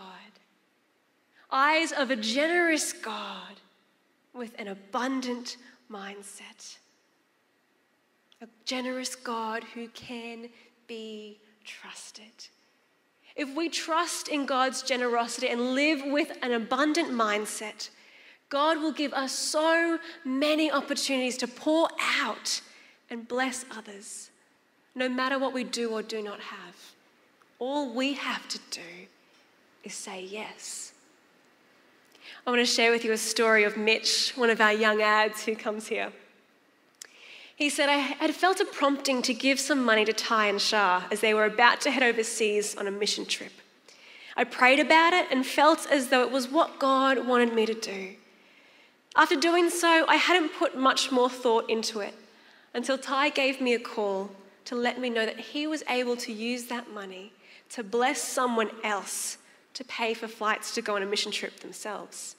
Eyes 1.49 1.91
of 1.91 2.11
a 2.11 2.15
generous 2.15 2.93
God 2.93 3.59
with 4.33 4.53
an 4.59 4.67
abundant 4.67 5.57
mindset. 5.91 6.77
A 8.41 8.47
generous 8.65 9.15
God 9.15 9.63
who 9.73 9.87
can 9.89 10.49
be 10.87 11.39
trusted. 11.65 12.47
If 13.35 13.55
we 13.55 13.69
trust 13.69 14.27
in 14.27 14.45
God's 14.45 14.83
generosity 14.83 15.47
and 15.47 15.73
live 15.73 16.01
with 16.05 16.37
an 16.41 16.51
abundant 16.51 17.09
mindset, 17.09 17.89
God 18.49 18.81
will 18.81 18.91
give 18.91 19.13
us 19.13 19.31
so 19.31 19.97
many 20.25 20.71
opportunities 20.71 21.37
to 21.37 21.47
pour 21.47 21.89
out 22.21 22.61
and 23.11 23.27
bless 23.27 23.65
others, 23.69 24.31
no 24.95 25.09
matter 25.09 25.37
what 25.37 25.53
we 25.53 25.65
do 25.65 25.91
or 25.91 26.01
do 26.01 26.23
not 26.23 26.39
have. 26.39 26.75
All 27.59 27.93
we 27.93 28.13
have 28.13 28.47
to 28.47 28.59
do 28.71 29.07
is 29.83 29.93
say 29.93 30.23
yes. 30.23 30.93
I 32.47 32.49
want 32.49 32.61
to 32.61 32.65
share 32.65 32.91
with 32.91 33.03
you 33.03 33.11
a 33.11 33.17
story 33.17 33.65
of 33.65 33.75
Mitch, 33.77 34.31
one 34.35 34.49
of 34.49 34.61
our 34.61 34.71
young 34.71 35.01
ads 35.01 35.43
who 35.43 35.55
comes 35.55 35.87
here. 35.87 36.11
He 37.55 37.69
said, 37.69 37.89
I 37.89 37.97
had 37.97 38.33
felt 38.33 38.61
a 38.61 38.65
prompting 38.65 39.21
to 39.23 39.33
give 39.33 39.59
some 39.59 39.83
money 39.83 40.05
to 40.05 40.13
Ty 40.13 40.47
and 40.47 40.61
Shah 40.61 41.03
as 41.11 41.19
they 41.19 41.33
were 41.33 41.45
about 41.45 41.81
to 41.81 41.91
head 41.91 42.01
overseas 42.01 42.75
on 42.75 42.87
a 42.87 42.91
mission 42.91 43.25
trip. 43.25 43.51
I 44.35 44.45
prayed 44.45 44.79
about 44.79 45.13
it 45.13 45.27
and 45.29 45.45
felt 45.45 45.85
as 45.91 46.07
though 46.07 46.23
it 46.23 46.31
was 46.31 46.47
what 46.47 46.79
God 46.79 47.27
wanted 47.27 47.53
me 47.53 47.65
to 47.65 47.73
do. 47.73 48.15
After 49.15 49.35
doing 49.35 49.69
so, 49.69 50.05
I 50.07 50.15
hadn't 50.15 50.53
put 50.57 50.77
much 50.77 51.11
more 51.11 51.29
thought 51.29 51.69
into 51.69 51.99
it 51.99 52.15
until 52.73 52.97
Ty 52.97 53.29
gave 53.29 53.61
me 53.61 53.73
a 53.73 53.79
call 53.79 54.31
to 54.65 54.75
let 54.75 54.99
me 54.99 55.09
know 55.09 55.25
that 55.25 55.39
he 55.39 55.67
was 55.67 55.83
able 55.89 56.15
to 56.17 56.31
use 56.31 56.65
that 56.65 56.91
money 56.91 57.33
to 57.69 57.83
bless 57.83 58.21
someone 58.21 58.69
else 58.83 59.37
to 59.73 59.83
pay 59.83 60.13
for 60.13 60.27
flights 60.27 60.73
to 60.75 60.81
go 60.81 60.95
on 60.95 61.01
a 61.01 61.05
mission 61.05 61.31
trip 61.31 61.59
themselves. 61.59 62.35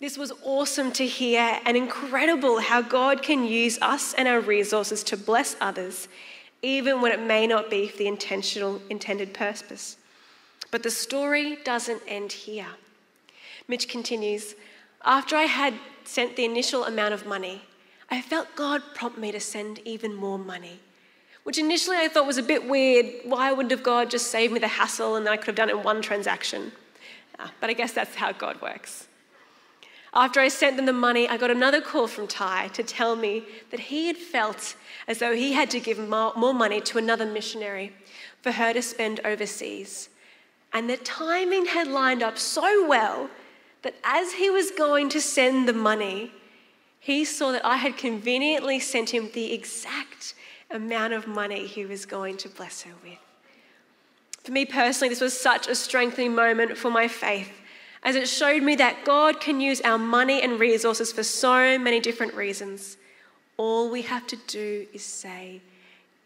This 0.00 0.18
was 0.18 0.32
awesome 0.42 0.92
to 0.92 1.06
hear 1.06 1.60
and 1.64 1.76
incredible 1.76 2.58
how 2.58 2.82
God 2.82 3.22
can 3.22 3.44
use 3.44 3.78
us 3.80 4.14
and 4.14 4.28
our 4.28 4.40
resources 4.40 5.02
to 5.04 5.16
bless 5.16 5.56
others, 5.60 6.08
even 6.62 7.00
when 7.00 7.12
it 7.12 7.20
may 7.20 7.46
not 7.46 7.70
be 7.70 7.88
for 7.88 7.98
the 7.98 8.06
intentional, 8.06 8.82
intended 8.90 9.32
purpose. 9.32 9.96
But 10.70 10.82
the 10.82 10.90
story 10.90 11.58
doesn't 11.64 12.02
end 12.08 12.32
here. 12.32 12.66
Mitch 13.68 13.88
continues 13.88 14.54
After 15.04 15.36
I 15.36 15.44
had 15.44 15.74
sent 16.04 16.36
the 16.36 16.44
initial 16.44 16.84
amount 16.84 17.14
of 17.14 17.26
money, 17.26 17.62
I 18.10 18.20
felt 18.20 18.54
God 18.54 18.82
prompt 18.94 19.18
me 19.18 19.32
to 19.32 19.40
send 19.40 19.80
even 19.84 20.14
more 20.14 20.38
money 20.38 20.80
which 21.44 21.58
initially 21.58 21.96
I 21.96 22.08
thought 22.08 22.26
was 22.26 22.38
a 22.38 22.42
bit 22.42 22.68
weird. 22.68 23.06
Why 23.24 23.52
wouldn't 23.52 23.82
God 23.82 24.10
just 24.10 24.28
saved 24.28 24.52
me 24.52 24.58
the 24.58 24.66
hassle 24.66 25.14
and 25.16 25.28
I 25.28 25.36
could 25.36 25.46
have 25.46 25.54
done 25.54 25.68
it 25.68 25.76
in 25.76 25.82
one 25.82 26.02
transaction? 26.02 26.72
Ah, 27.38 27.52
but 27.60 27.70
I 27.70 27.74
guess 27.74 27.92
that's 27.92 28.14
how 28.16 28.32
God 28.32 28.60
works. 28.60 29.08
After 30.14 30.40
I 30.40 30.48
sent 30.48 30.76
them 30.76 30.86
the 30.86 30.92
money, 30.92 31.28
I 31.28 31.36
got 31.36 31.50
another 31.50 31.80
call 31.80 32.06
from 32.06 32.26
Ty 32.26 32.68
to 32.68 32.82
tell 32.82 33.14
me 33.16 33.44
that 33.70 33.80
he 33.80 34.06
had 34.06 34.16
felt 34.16 34.74
as 35.06 35.18
though 35.18 35.34
he 35.34 35.52
had 35.52 35.70
to 35.70 35.80
give 35.80 35.98
more 35.98 36.54
money 36.54 36.80
to 36.82 36.98
another 36.98 37.26
missionary 37.26 37.92
for 38.40 38.52
her 38.52 38.72
to 38.72 38.80
spend 38.80 39.20
overseas. 39.24 40.08
And 40.72 40.88
the 40.88 40.96
timing 40.98 41.66
had 41.66 41.88
lined 41.88 42.22
up 42.22 42.38
so 42.38 42.86
well 42.86 43.28
that 43.82 43.96
as 44.02 44.34
he 44.34 44.48
was 44.50 44.70
going 44.70 45.08
to 45.10 45.20
send 45.20 45.68
the 45.68 45.72
money, 45.72 46.32
he 47.04 47.22
saw 47.22 47.52
that 47.52 47.66
I 47.66 47.76
had 47.76 47.98
conveniently 47.98 48.80
sent 48.80 49.10
him 49.10 49.28
the 49.34 49.52
exact 49.52 50.32
amount 50.70 51.12
of 51.12 51.26
money 51.26 51.66
he 51.66 51.84
was 51.84 52.06
going 52.06 52.38
to 52.38 52.48
bless 52.48 52.80
her 52.80 52.92
with. 53.04 53.18
For 54.42 54.52
me 54.52 54.64
personally, 54.64 55.10
this 55.10 55.20
was 55.20 55.38
such 55.38 55.68
a 55.68 55.74
strengthening 55.74 56.34
moment 56.34 56.78
for 56.78 56.90
my 56.90 57.06
faith 57.06 57.60
as 58.02 58.16
it 58.16 58.26
showed 58.26 58.62
me 58.62 58.74
that 58.76 59.04
God 59.04 59.38
can 59.38 59.60
use 59.60 59.82
our 59.82 59.98
money 59.98 60.40
and 60.40 60.58
resources 60.58 61.12
for 61.12 61.22
so 61.22 61.78
many 61.78 62.00
different 62.00 62.32
reasons. 62.32 62.96
All 63.58 63.90
we 63.90 64.00
have 64.00 64.26
to 64.28 64.36
do 64.46 64.86
is 64.94 65.04
say 65.04 65.60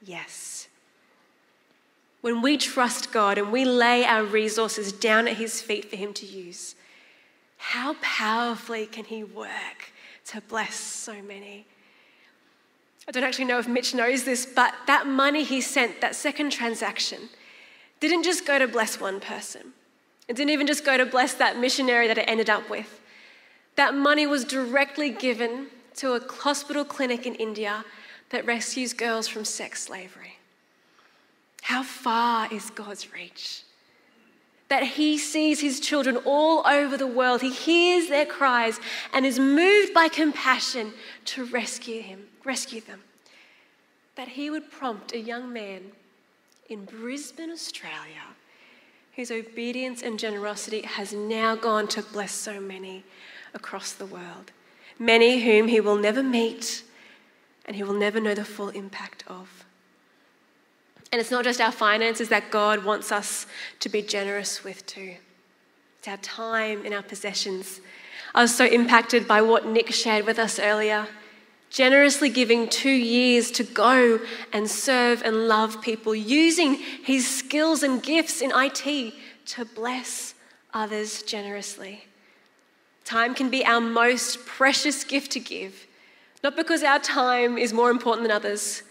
yes. 0.01 0.69
When 2.21 2.41
we 2.41 2.57
trust 2.57 3.11
God 3.11 3.37
and 3.37 3.51
we 3.51 3.65
lay 3.65 4.05
our 4.05 4.23
resources 4.23 4.93
down 4.93 5.27
at 5.27 5.39
His 5.39 5.61
feet 5.61 5.91
for 5.91 5.97
Him 5.97 6.13
to 6.15 6.27
use, 6.27 6.77
how 7.57 7.97
powerfully 8.01 8.87
can 8.87 9.07
He 9.07 9.25
work 9.25 9.91
to 10.29 10.41
bless 10.43 10.75
so 10.75 11.23
many? 11.23 11.67
I 13.07 13.11
don't 13.11 13.25
actually 13.25 13.47
know 13.47 13.59
if 13.59 13.67
Mitch 13.67 13.95
knows 13.95 14.25
this, 14.25 14.45
but 14.45 14.75
that 14.87 15.07
money 15.07 15.43
he 15.43 15.61
sent, 15.61 16.01
that 16.01 16.15
second 16.15 16.51
transaction, 16.51 17.31
didn't 18.01 18.23
just 18.23 18.47
go 18.47 18.59
to 18.59 18.69
bless 18.69 19.01
one 19.01 19.19
person. 19.21 19.73
It 20.29 20.37
didn't 20.37 20.51
even 20.51 20.67
just 20.67 20.85
go 20.85 20.99
to 20.99 21.07
bless 21.07 21.33
that 21.35 21.59
missionary 21.59 22.07
that 22.07 22.19
it 22.19 22.29
ended 22.29 22.51
up 22.51 22.69
with. 22.69 23.01
That 23.77 23.95
money 23.95 24.27
was 24.27 24.45
directly 24.45 25.09
given 25.09 25.69
to 25.97 26.13
a 26.13 26.21
hospital 26.21 26.85
clinic 26.85 27.27
in 27.27 27.35
India 27.37 27.85
that 28.31 28.45
rescues 28.45 28.93
girls 28.93 29.27
from 29.27 29.45
sex 29.45 29.85
slavery. 29.85 30.37
How 31.63 31.83
far 31.83 32.53
is 32.53 32.71
God's 32.71 33.13
reach? 33.13 33.63
That 34.69 34.83
He 34.83 35.19
sees 35.19 35.61
His 35.61 35.81
children 35.81 36.19
all 36.25 36.67
over 36.67 36.97
the 36.97 37.07
world. 37.07 37.41
He 37.41 37.53
hears 37.53 38.09
their 38.09 38.27
cries 38.27 38.81
and 39.13 39.25
is 39.25 39.39
moved 39.39 39.95
by 39.95 40.09
compassion 40.09 40.93
to 41.27 41.45
rescue 41.45 42.03
him, 42.03 42.27
rescue 42.45 42.81
them. 42.81 43.03
That 44.17 44.29
He 44.29 44.51
would 44.51 44.71
prompt 44.71 45.13
a 45.13 45.19
young 45.19 45.53
man 45.53 45.93
in 46.69 46.85
Brisbane, 46.85 47.51
Australia, 47.51 48.35
whose 49.17 49.31
obedience 49.31 50.03
and 50.03 50.19
generosity 50.19 50.83
has 50.83 51.13
now 51.13 51.57
gone 51.57 51.89
to 51.89 52.03
bless 52.03 52.33
so 52.33 52.61
many 52.61 53.05
across 53.55 53.93
the 53.93 54.07
world. 54.07 54.53
Many 54.99 55.41
whom 55.41 55.69
He 55.69 55.81
will 55.81 55.97
never 55.97 56.23
meet 56.23 56.83
and 57.65 57.77
He 57.77 57.83
will 57.83 57.95
never 57.95 58.21
know 58.21 58.35
the 58.35 58.45
full 58.45 58.71
impact 58.71 59.25
of. 59.27 59.65
And 61.11 61.21
it's 61.21 61.31
not 61.31 61.45
just 61.45 61.61
our 61.61 61.73
finances 61.73 62.29
that 62.29 62.51
God 62.51 62.85
wants 62.85 63.11
us 63.11 63.47
to 63.81 63.89
be 63.89 64.03
generous 64.03 64.63
with, 64.63 64.85
too. 64.87 65.15
It's 65.99 66.09
our 66.09 66.19
time 66.19 66.85
and 66.85 66.95
our 66.95 67.03
possessions. 67.03 67.81
I 68.35 68.43
was 68.43 68.55
so 68.55 68.67
impacted 68.67 69.27
by 69.27 69.43
what 69.43 69.67
Nick 69.67 69.93
shared 69.93 70.27
with 70.27 70.39
us 70.39 70.59
earlier. 70.59 71.09
Generously 71.71 72.31
giving 72.31 72.69
two 72.69 72.91
years 72.91 73.51
to 73.53 73.65
go 73.65 74.21
and 74.53 74.71
serve 74.71 75.23
and 75.23 75.49
love 75.49 75.83
people, 75.83 76.15
using 76.15 76.75
his 76.75 77.27
skills 77.27 77.83
and 77.83 78.03
gifts 78.03 78.41
in 78.41 78.53
IT 78.55 79.15
to 79.47 79.65
bless 79.65 80.35
others 80.73 81.23
generously. 81.23 82.05
Time 83.05 83.35
can 83.35 83.49
be 83.49 83.65
our 83.65 83.81
most 83.81 84.45
precious 84.45 85.05
gift 85.05 85.33
to 85.33 85.41
give, 85.41 85.87
not 86.45 86.57
because 86.57 86.83
our 86.83 86.99
time 86.99 87.57
is 87.57 87.73
more 87.73 87.91
important 87.91 88.27
than 88.27 88.37
others, 88.37 88.83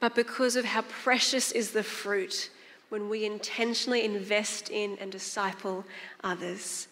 but 0.00 0.14
because 0.14 0.56
of 0.56 0.64
how 0.64 0.82
precious 0.82 1.52
is 1.52 1.70
the 1.70 1.82
fruit 1.82 2.50
when 2.88 3.08
we 3.08 3.24
intentionally 3.24 4.04
invest 4.04 4.70
in 4.70 4.96
and 5.00 5.10
disciple 5.10 5.84
others. 6.22 6.88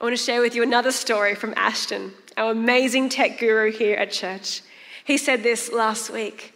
I 0.00 0.04
want 0.04 0.16
to 0.16 0.22
share 0.22 0.40
with 0.40 0.54
you 0.54 0.62
another 0.62 0.92
story 0.92 1.34
from 1.34 1.54
Ashton, 1.56 2.12
our 2.36 2.50
amazing 2.50 3.08
tech 3.08 3.38
guru 3.38 3.70
here 3.70 3.96
at 3.96 4.10
church. 4.10 4.62
He 5.04 5.16
said 5.16 5.42
this 5.42 5.72
last 5.72 6.10
week. 6.10 6.52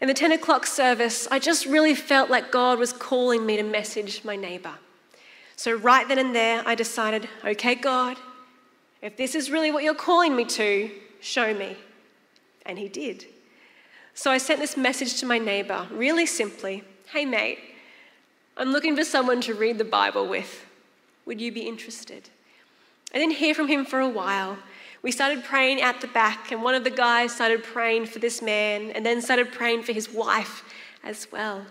In 0.00 0.08
the 0.08 0.14
10 0.14 0.32
o'clock 0.32 0.66
service, 0.66 1.26
I 1.30 1.38
just 1.38 1.66
really 1.66 1.94
felt 1.94 2.30
like 2.30 2.52
God 2.52 2.78
was 2.78 2.92
calling 2.92 3.44
me 3.44 3.56
to 3.56 3.62
message 3.62 4.24
my 4.24 4.36
neighbor. 4.36 4.74
So, 5.56 5.72
right 5.72 6.06
then 6.06 6.18
and 6.18 6.34
there, 6.34 6.62
I 6.66 6.74
decided, 6.74 7.28
okay, 7.44 7.74
God, 7.74 8.16
if 9.02 9.16
this 9.16 9.34
is 9.34 9.50
really 9.50 9.70
what 9.70 9.82
you're 9.82 9.94
calling 9.94 10.34
me 10.34 10.44
to, 10.44 10.90
show 11.20 11.54
me. 11.54 11.76
And 12.66 12.78
He 12.78 12.88
did. 12.88 13.26
So 14.16 14.30
I 14.30 14.38
sent 14.38 14.60
this 14.60 14.76
message 14.76 15.18
to 15.20 15.26
my 15.26 15.38
neighbor, 15.38 15.88
really 15.90 16.26
simply 16.26 16.84
Hey, 17.12 17.24
mate, 17.24 17.58
I'm 18.56 18.70
looking 18.70 18.96
for 18.96 19.04
someone 19.04 19.40
to 19.42 19.54
read 19.54 19.78
the 19.78 19.84
Bible 19.84 20.26
with. 20.26 20.64
Would 21.26 21.40
you 21.40 21.50
be 21.50 21.62
interested? 21.62 22.30
I 23.12 23.18
didn't 23.18 23.36
hear 23.36 23.54
from 23.54 23.68
him 23.68 23.84
for 23.84 24.00
a 24.00 24.08
while. 24.08 24.58
We 25.02 25.10
started 25.10 25.44
praying 25.44 25.80
at 25.80 26.00
the 26.00 26.06
back, 26.06 26.50
and 26.50 26.62
one 26.62 26.74
of 26.74 26.82
the 26.82 26.90
guys 26.90 27.34
started 27.34 27.62
praying 27.62 28.06
for 28.06 28.20
this 28.20 28.40
man, 28.40 28.90
and 28.92 29.04
then 29.04 29.20
started 29.20 29.52
praying 29.52 29.82
for 29.82 29.92
his 29.92 30.10
wife 30.10 30.64
as 31.02 31.30
well. 31.30 31.66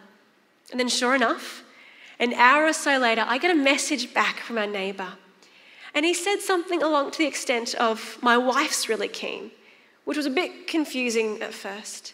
And 0.71 0.79
then, 0.79 0.87
sure 0.87 1.15
enough, 1.15 1.63
an 2.19 2.33
hour 2.33 2.65
or 2.65 2.73
so 2.73 2.99
later, 2.99 3.25
I 3.27 3.37
get 3.37 3.51
a 3.51 3.59
message 3.59 4.13
back 4.13 4.39
from 4.39 4.57
our 4.57 4.67
neighbor. 4.67 5.13
And 5.95 6.05
he 6.05 6.13
said 6.13 6.41
something 6.41 6.83
along 6.83 7.11
to 7.11 7.17
the 7.17 7.27
extent 7.27 7.73
of, 7.75 8.17
My 8.21 8.37
wife's 8.37 8.87
really 8.87 9.07
keen, 9.07 9.51
which 10.05 10.17
was 10.17 10.25
a 10.25 10.29
bit 10.29 10.67
confusing 10.67 11.41
at 11.41 11.53
first. 11.53 12.13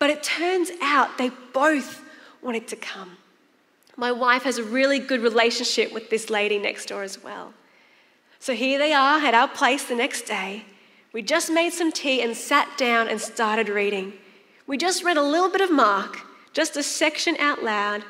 But 0.00 0.10
it 0.10 0.24
turns 0.24 0.72
out 0.82 1.18
they 1.18 1.30
both 1.52 2.02
wanted 2.42 2.66
to 2.68 2.76
come. 2.76 3.18
My 3.96 4.10
wife 4.10 4.44
has 4.44 4.56
a 4.56 4.64
really 4.64 4.98
good 4.98 5.20
relationship 5.20 5.92
with 5.92 6.08
this 6.08 6.30
lady 6.30 6.58
next 6.58 6.86
door 6.86 7.02
as 7.02 7.22
well. 7.22 7.52
So 8.38 8.54
here 8.54 8.78
they 8.78 8.94
are 8.94 9.18
at 9.20 9.34
our 9.34 9.46
place 9.46 9.84
the 9.84 9.94
next 9.94 10.22
day. 10.22 10.64
We 11.12 11.20
just 11.20 11.50
made 11.50 11.74
some 11.74 11.92
tea 11.92 12.22
and 12.22 12.34
sat 12.34 12.78
down 12.78 13.08
and 13.08 13.20
started 13.20 13.68
reading. 13.68 14.14
We 14.66 14.78
just 14.78 15.04
read 15.04 15.18
a 15.18 15.22
little 15.22 15.50
bit 15.50 15.60
of 15.60 15.70
Mark, 15.70 16.20
just 16.54 16.78
a 16.78 16.82
section 16.82 17.36
out 17.38 17.62
loud, 17.62 18.02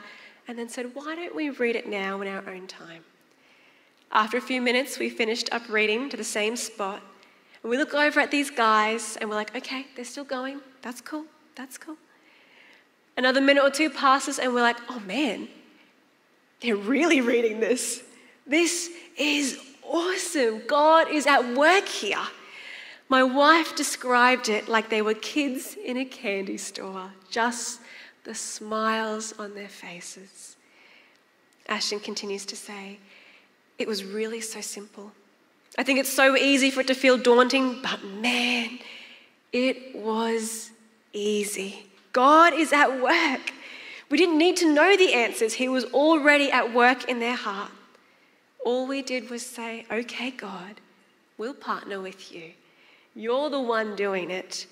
and 0.47 0.57
then 0.57 0.69
said, 0.69 0.95
Why 0.95 1.17
don't 1.17 1.35
we 1.35 1.51
read 1.51 1.75
it 1.75 1.89
now 1.89 2.21
in 2.21 2.29
our 2.29 2.49
own 2.49 2.69
time? 2.69 3.03
After 4.13 4.37
a 4.37 4.41
few 4.41 4.63
minutes, 4.63 5.01
we 5.01 5.11
finished 5.11 5.49
up 5.51 5.69
reading 5.69 6.09
to 6.11 6.17
the 6.17 6.23
same 6.23 6.55
spot. 6.55 7.03
And 7.65 7.71
we 7.71 7.79
look 7.79 7.95
over 7.95 8.21
at 8.21 8.31
these 8.31 8.51
guys 8.51 9.17
and 9.17 9.29
we're 9.29 9.37
like, 9.37 9.57
Okay, 9.57 9.87
they're 9.97 10.05
still 10.05 10.25
going. 10.25 10.61
That's 10.83 11.01
cool. 11.01 11.25
That's 11.61 11.77
cool. 11.77 11.99
Another 13.19 13.43
minute 13.43 13.63
or 13.63 13.69
two 13.69 13.91
passes, 13.91 14.39
and 14.39 14.55
we're 14.55 14.63
like, 14.63 14.79
oh 14.89 14.99
man, 15.01 15.47
they're 16.63 16.75
really 16.75 17.21
reading 17.21 17.61
this. 17.61 18.03
This 18.47 18.89
is 19.19 19.61
awesome. 19.83 20.63
God 20.67 21.11
is 21.11 21.27
at 21.27 21.55
work 21.55 21.87
here. 21.87 22.23
My 23.11 23.23
wife 23.23 23.77
described 23.77 24.49
it 24.49 24.69
like 24.69 24.89
they 24.89 25.03
were 25.03 25.13
kids 25.13 25.77
in 25.85 25.99
a 25.99 26.07
candy 26.07 26.57
store, 26.57 27.13
just 27.31 27.83
the 28.25 28.35
smiles 28.35 29.35
on 29.39 29.55
their 29.55 29.69
faces. 29.69 30.57
Ashton 31.69 32.01
continues 32.01 32.47
to 32.47 32.57
say, 32.57 33.01
It 33.79 33.87
was 33.87 34.03
really 34.03 34.41
so 34.41 34.63
simple. 34.63 35.13
I 35.77 35.83
think 35.83 35.99
it's 35.99 36.13
so 36.13 36.39
easy 36.39 36.71
for 36.71 36.81
it 36.81 36.87
to 36.87 36.95
feel 36.95 37.19
daunting, 37.19 37.83
but 37.83 38.03
man, 38.03 38.79
it 39.53 39.95
was 39.95 40.71
easy. 41.13 41.87
God 42.13 42.53
is 42.55 42.73
at 42.73 43.01
work. 43.01 43.53
We 44.11 44.19
didn't 44.19 44.39
need 44.39 44.57
to 44.59 44.73
know 44.73 44.97
the 44.97 45.15
answers, 45.15 45.55
He 45.55 45.69
was 45.69 45.85
already 45.87 46.51
at 46.51 46.75
work 46.75 47.09
in 47.09 47.21
their 47.21 47.37
heart. 47.37 47.71
All 48.65 48.87
we 48.87 49.03
did 49.03 49.31
was 49.31 49.45
say, 49.45 49.87
Okay, 49.91 50.31
God, 50.31 50.81
we'll 51.39 51.55
partner 51.55 52.01
with 52.01 52.33
you. 52.33 52.53
You're 53.15 53.51
the 53.51 53.61
one 53.61 53.97
doing 53.97 54.31
it. 54.31 54.67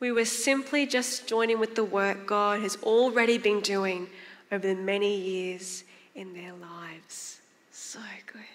We 0.00 0.12
were 0.12 0.24
simply 0.24 0.86
just 0.86 1.26
joining 1.26 1.58
with 1.58 1.76
the 1.76 1.84
work 1.84 2.26
God 2.26 2.60
has 2.60 2.76
already 2.82 3.38
been 3.38 3.60
doing 3.60 4.08
over 4.52 4.66
the 4.66 4.74
many 4.74 5.16
years 5.16 5.84
in 6.14 6.34
their 6.34 6.52
lives. 6.52 7.40
So 7.70 8.00
good. 8.26 8.53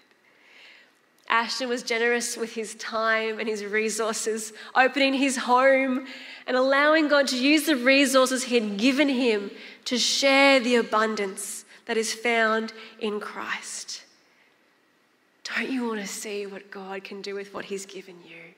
Ashton 1.30 1.70
was 1.70 1.84
generous 1.84 2.36
with 2.36 2.54
his 2.54 2.74
time 2.76 3.40
and 3.40 3.48
his 3.48 3.64
resources, 3.64 4.52
opening 4.76 5.14
his 5.14 5.38
home 5.38 6.08
and 6.48 6.58
allowing 6.58 7.08
God 7.08 7.28
to 7.28 7.38
use 7.38 7.68
the 7.68 7.76
resources 7.76 8.44
He 8.44 8.60
had 8.60 8.78
given 8.78 9.08
him 9.08 9.52
to 9.86 10.00
share 10.00 10.60
the 10.60 10.76
abundance 10.76 11.66
that 11.86 11.98
is 11.98 12.14
found 12.14 12.74
in 13.00 13.20
Christ. 13.20 14.04
Don't 15.44 15.70
you 15.70 15.88
want 15.88 16.02
to 16.02 16.08
see 16.08 16.48
what 16.48 16.72
God 16.72 17.04
can 17.04 17.22
do 17.22 17.36
with 17.36 17.54
what 17.54 17.66
He's 17.66 17.86
given 17.86 18.16
you? 18.26 18.54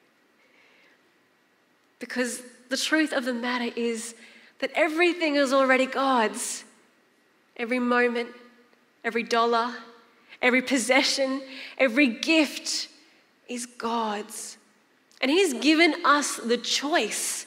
Because 1.99 2.41
the 2.69 2.77
truth 2.77 3.11
of 3.11 3.25
the 3.25 3.33
matter 3.33 3.71
is 3.75 4.15
that 4.59 4.71
everything 4.73 5.35
is 5.35 5.51
already 5.51 5.85
God's. 5.85 6.63
Every 7.57 7.79
moment, 7.79 8.29
every 9.03 9.23
dollar, 9.23 9.73
every 10.41 10.61
possession, 10.61 11.41
every 11.77 12.07
gift 12.07 12.87
is 13.47 13.65
God's. 13.65 14.57
And 15.21 15.29
He's 15.29 15.53
given 15.53 15.95
us 16.05 16.37
the 16.37 16.57
choice 16.57 17.45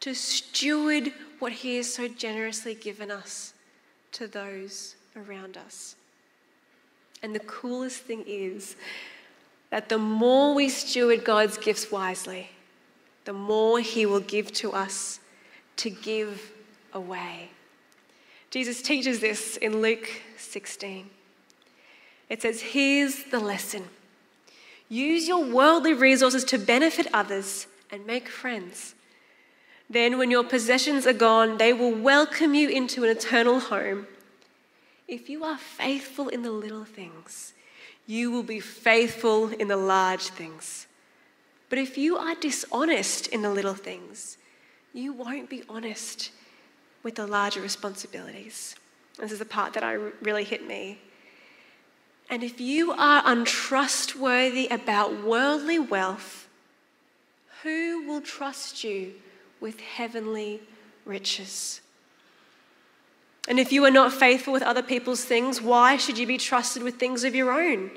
to 0.00 0.14
steward 0.14 1.12
what 1.38 1.52
He 1.52 1.76
has 1.76 1.92
so 1.92 2.08
generously 2.08 2.74
given 2.74 3.10
us 3.10 3.52
to 4.12 4.26
those 4.26 4.96
around 5.16 5.56
us. 5.56 5.96
And 7.22 7.34
the 7.34 7.40
coolest 7.40 8.00
thing 8.00 8.24
is 8.26 8.76
that 9.70 9.88
the 9.88 9.98
more 9.98 10.54
we 10.54 10.68
steward 10.68 11.24
God's 11.24 11.58
gifts 11.58 11.90
wisely, 11.90 12.50
the 13.24 13.32
more 13.32 13.80
He 13.80 14.06
will 14.06 14.20
give 14.20 14.52
to 14.54 14.72
us 14.72 15.20
to 15.76 15.90
give 15.90 16.52
away. 16.94 17.50
Jesus 18.50 18.80
teaches 18.80 19.20
this 19.20 19.56
in 19.58 19.82
Luke 19.82 20.08
16. 20.38 21.10
It 22.28 22.42
says, 22.42 22.60
Here's 22.60 23.24
the 23.24 23.40
lesson 23.40 23.84
use 24.88 25.28
your 25.28 25.44
worldly 25.44 25.92
resources 25.92 26.44
to 26.44 26.58
benefit 26.58 27.06
others 27.12 27.66
and 27.90 28.06
make 28.06 28.28
friends. 28.28 28.94
Then, 29.90 30.18
when 30.18 30.30
your 30.30 30.44
possessions 30.44 31.06
are 31.06 31.14
gone, 31.14 31.56
they 31.56 31.72
will 31.72 31.94
welcome 31.94 32.54
you 32.54 32.68
into 32.68 33.04
an 33.04 33.10
eternal 33.10 33.58
home. 33.58 34.06
If 35.06 35.30
you 35.30 35.44
are 35.44 35.56
faithful 35.56 36.28
in 36.28 36.42
the 36.42 36.50
little 36.50 36.84
things, 36.84 37.54
you 38.06 38.30
will 38.30 38.42
be 38.42 38.60
faithful 38.60 39.48
in 39.48 39.68
the 39.68 39.76
large 39.76 40.28
things. 40.28 40.86
But 41.70 41.78
if 41.78 41.96
you 41.96 42.16
are 42.16 42.34
dishonest 42.34 43.26
in 43.28 43.40
the 43.40 43.50
little 43.50 43.74
things, 43.74 44.36
you 44.92 45.12
won't 45.12 45.48
be 45.48 45.62
honest 45.68 46.30
with 47.02 47.14
the 47.14 47.26
larger 47.26 47.60
responsibilities. 47.60 48.74
This 49.18 49.32
is 49.32 49.38
the 49.38 49.44
part 49.44 49.72
that 49.74 49.82
I 49.82 49.92
really 49.92 50.44
hit 50.44 50.66
me. 50.66 50.98
And 52.30 52.44
if 52.44 52.60
you 52.60 52.92
are 52.92 53.22
untrustworthy 53.24 54.68
about 54.68 55.22
worldly 55.24 55.78
wealth, 55.78 56.46
who 57.62 58.06
will 58.06 58.20
trust 58.20 58.84
you 58.84 59.14
with 59.60 59.80
heavenly 59.80 60.60
riches? 61.04 61.80
And 63.48 63.58
if 63.58 63.72
you 63.72 63.84
are 63.86 63.90
not 63.90 64.12
faithful 64.12 64.52
with 64.52 64.62
other 64.62 64.82
people's 64.82 65.24
things, 65.24 65.62
why 65.62 65.96
should 65.96 66.18
you 66.18 66.26
be 66.26 66.36
trusted 66.36 66.82
with 66.82 66.96
things 66.96 67.24
of 67.24 67.34
your 67.34 67.50
own? 67.50 67.90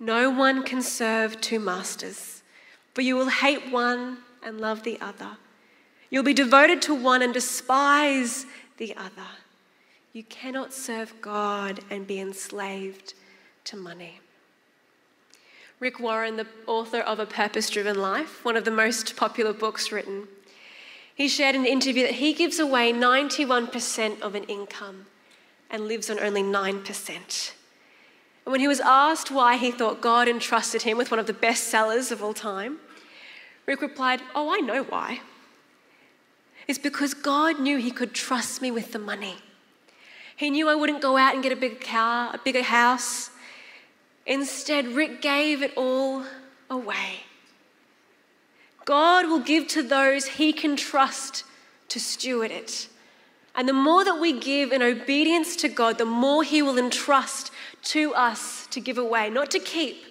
No 0.00 0.30
one 0.30 0.62
can 0.62 0.80
serve 0.80 1.40
two 1.40 1.60
masters, 1.60 2.42
for 2.94 3.02
you 3.02 3.14
will 3.14 3.28
hate 3.28 3.70
one 3.70 4.18
and 4.42 4.60
love 4.60 4.82
the 4.82 4.98
other. 5.02 5.36
You'll 6.08 6.22
be 6.22 6.34
devoted 6.34 6.80
to 6.82 6.94
one 6.94 7.20
and 7.20 7.34
despise 7.34 8.46
the 8.78 8.96
other. 8.96 9.28
You 10.14 10.22
cannot 10.24 10.72
serve 10.72 11.14
God 11.20 11.80
and 11.90 12.06
be 12.06 12.18
enslaved 12.18 13.14
to 13.64 13.76
money. 13.76 14.20
Rick 15.80 15.98
Warren, 15.98 16.36
the 16.36 16.46
author 16.66 17.00
of 17.00 17.18
A 17.18 17.26
Purpose 17.26 17.68
Driven 17.68 18.00
Life, 18.00 18.44
one 18.44 18.56
of 18.56 18.64
the 18.64 18.70
most 18.70 19.16
popular 19.16 19.52
books 19.52 19.90
written, 19.90 20.28
he 21.14 21.28
shared 21.28 21.54
in 21.54 21.62
an 21.62 21.66
interview 21.66 22.02
that 22.02 22.14
he 22.14 22.32
gives 22.32 22.58
away 22.58 22.92
91% 22.92 24.20
of 24.20 24.34
an 24.34 24.44
income 24.44 25.06
and 25.70 25.86
lives 25.86 26.10
on 26.10 26.18
only 26.20 26.42
9%. 26.42 27.52
And 28.44 28.52
when 28.52 28.60
he 28.60 28.68
was 28.68 28.80
asked 28.80 29.30
why 29.30 29.56
he 29.56 29.70
thought 29.70 30.00
God 30.00 30.28
entrusted 30.28 30.82
him 30.82 30.98
with 30.98 31.10
one 31.10 31.20
of 31.20 31.26
the 31.26 31.32
best 31.32 31.64
sellers 31.64 32.10
of 32.10 32.22
all 32.22 32.34
time, 32.34 32.78
Rick 33.66 33.80
replied, 33.80 34.20
Oh, 34.34 34.54
I 34.54 34.58
know 34.58 34.82
why. 34.82 35.20
It's 36.66 36.78
because 36.78 37.14
God 37.14 37.60
knew 37.60 37.78
he 37.78 37.90
could 37.90 38.14
trust 38.14 38.60
me 38.60 38.70
with 38.70 38.92
the 38.92 38.98
money. 38.98 39.36
He 40.36 40.50
knew 40.50 40.68
I 40.68 40.74
wouldn't 40.74 41.02
go 41.02 41.16
out 41.16 41.34
and 41.34 41.42
get 41.42 41.52
a 41.52 41.56
bigger 41.56 41.76
car, 41.76 42.30
a 42.34 42.38
bigger 42.38 42.62
house. 42.62 43.30
Instead, 44.26 44.88
Rick 44.88 45.20
gave 45.20 45.62
it 45.62 45.72
all 45.76 46.24
away. 46.70 47.20
God 48.84 49.26
will 49.26 49.40
give 49.40 49.66
to 49.68 49.82
those 49.82 50.26
he 50.26 50.52
can 50.52 50.76
trust 50.76 51.44
to 51.88 52.00
steward 52.00 52.50
it. 52.50 52.88
And 53.54 53.68
the 53.68 53.72
more 53.72 54.04
that 54.04 54.20
we 54.20 54.38
give 54.38 54.72
in 54.72 54.82
obedience 54.82 55.56
to 55.56 55.68
God, 55.68 55.98
the 55.98 56.04
more 56.04 56.42
he 56.42 56.60
will 56.60 56.78
entrust 56.78 57.52
to 57.84 58.14
us 58.14 58.66
to 58.68 58.80
give 58.80 58.98
away, 58.98 59.30
not 59.30 59.50
to 59.52 59.58
keep, 59.58 60.02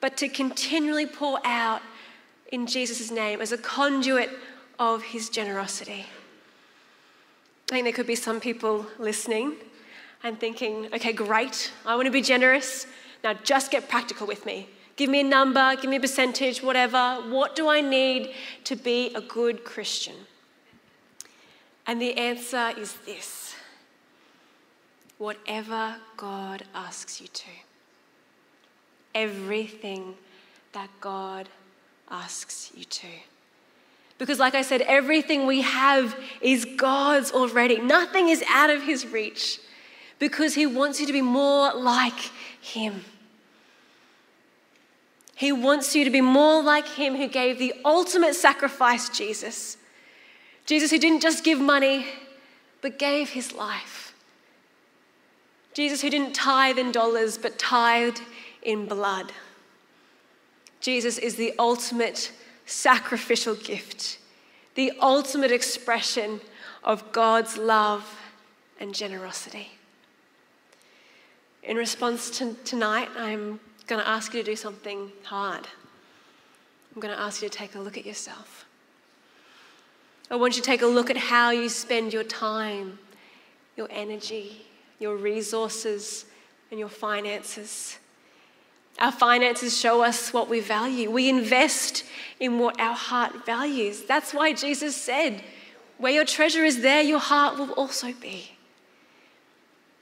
but 0.00 0.16
to 0.16 0.28
continually 0.28 1.06
pour 1.06 1.38
out 1.44 1.82
in 2.50 2.66
Jesus' 2.66 3.10
name 3.10 3.40
as 3.40 3.52
a 3.52 3.58
conduit 3.58 4.30
of 4.78 5.02
his 5.02 5.28
generosity. 5.28 6.06
I 7.70 7.74
think 7.74 7.84
there 7.84 7.92
could 7.92 8.06
be 8.06 8.16
some 8.16 8.40
people 8.40 8.86
listening 8.98 9.54
and 10.24 10.40
thinking, 10.40 10.88
okay, 10.92 11.12
great, 11.12 11.70
I 11.86 11.94
want 11.94 12.06
to 12.06 12.12
be 12.12 12.22
generous. 12.22 12.86
Now 13.22 13.34
just 13.34 13.70
get 13.70 13.88
practical 13.88 14.26
with 14.26 14.46
me. 14.46 14.68
Give 14.96 15.08
me 15.08 15.20
a 15.20 15.24
number, 15.24 15.76
give 15.76 15.88
me 15.88 15.96
a 15.96 16.00
percentage, 16.00 16.62
whatever. 16.62 17.22
What 17.28 17.56
do 17.56 17.68
I 17.68 17.80
need 17.80 18.34
to 18.64 18.76
be 18.76 19.14
a 19.14 19.20
good 19.20 19.64
Christian? 19.64 20.14
And 21.86 22.00
the 22.00 22.16
answer 22.18 22.72
is 22.78 22.92
this 23.06 23.54
whatever 25.18 25.96
God 26.16 26.64
asks 26.74 27.20
you 27.20 27.28
to. 27.28 27.50
Everything 29.14 30.14
that 30.72 30.88
God 31.00 31.48
asks 32.10 32.70
you 32.76 32.84
to. 32.84 33.06
Because, 34.18 34.38
like 34.38 34.54
I 34.54 34.62
said, 34.62 34.82
everything 34.82 35.46
we 35.46 35.62
have 35.62 36.14
is 36.40 36.64
God's 36.64 37.32
already. 37.32 37.78
Nothing 37.78 38.28
is 38.28 38.44
out 38.48 38.70
of 38.70 38.82
His 38.82 39.06
reach 39.06 39.60
because 40.20 40.54
He 40.54 40.66
wants 40.66 41.00
you 41.00 41.06
to 41.08 41.12
be 41.12 41.22
more 41.22 41.74
like 41.74 42.30
Him. 42.60 43.04
He 45.34 45.50
wants 45.50 45.96
you 45.96 46.04
to 46.04 46.10
be 46.10 46.20
more 46.20 46.62
like 46.62 46.86
Him 46.86 47.16
who 47.16 47.26
gave 47.26 47.58
the 47.58 47.74
ultimate 47.84 48.34
sacrifice, 48.34 49.08
Jesus. 49.08 49.78
Jesus, 50.66 50.92
who 50.92 50.98
didn't 50.98 51.22
just 51.22 51.42
give 51.42 51.58
money, 51.58 52.06
but 52.82 52.98
gave 52.98 53.30
His 53.30 53.52
life. 53.52 54.14
Jesus, 55.72 56.02
who 56.02 56.10
didn't 56.10 56.34
tithe 56.34 56.78
in 56.78 56.92
dollars, 56.92 57.38
but 57.38 57.58
tithed 57.58 58.20
in 58.62 58.86
blood. 58.86 59.32
Jesus 60.80 61.16
is 61.16 61.36
the 61.36 61.54
ultimate 61.58 62.32
sacrificial 62.66 63.54
gift, 63.54 64.18
the 64.74 64.92
ultimate 65.00 65.50
expression 65.50 66.40
of 66.84 67.12
God's 67.12 67.56
love 67.56 68.18
and 68.78 68.94
generosity. 68.94 69.79
In 71.62 71.76
response 71.76 72.30
to 72.38 72.54
tonight, 72.64 73.08
I'm 73.16 73.60
going 73.86 74.00
to 74.00 74.08
ask 74.08 74.32
you 74.32 74.42
to 74.42 74.50
do 74.50 74.56
something 74.56 75.12
hard. 75.24 75.68
I'm 76.94 77.00
going 77.00 77.14
to 77.14 77.20
ask 77.20 77.42
you 77.42 77.48
to 77.48 77.56
take 77.56 77.74
a 77.74 77.80
look 77.80 77.98
at 77.98 78.06
yourself. 78.06 78.64
I 80.30 80.36
want 80.36 80.56
you 80.56 80.62
to 80.62 80.66
take 80.66 80.82
a 80.82 80.86
look 80.86 81.10
at 81.10 81.16
how 81.16 81.50
you 81.50 81.68
spend 81.68 82.12
your 82.12 82.24
time, 82.24 82.98
your 83.76 83.88
energy, 83.90 84.64
your 84.98 85.16
resources, 85.16 86.24
and 86.70 86.80
your 86.80 86.88
finances. 86.88 87.98
Our 88.98 89.12
finances 89.12 89.78
show 89.78 90.02
us 90.02 90.32
what 90.32 90.48
we 90.48 90.60
value. 90.60 91.10
We 91.10 91.28
invest 91.28 92.04
in 92.38 92.58
what 92.58 92.80
our 92.80 92.94
heart 92.94 93.44
values. 93.44 94.02
That's 94.04 94.32
why 94.32 94.52
Jesus 94.52 94.96
said, 94.96 95.42
Where 95.98 96.12
your 96.12 96.24
treasure 96.24 96.64
is, 96.64 96.80
there 96.80 97.02
your 97.02 97.18
heart 97.18 97.58
will 97.58 97.72
also 97.72 98.12
be. 98.12 98.52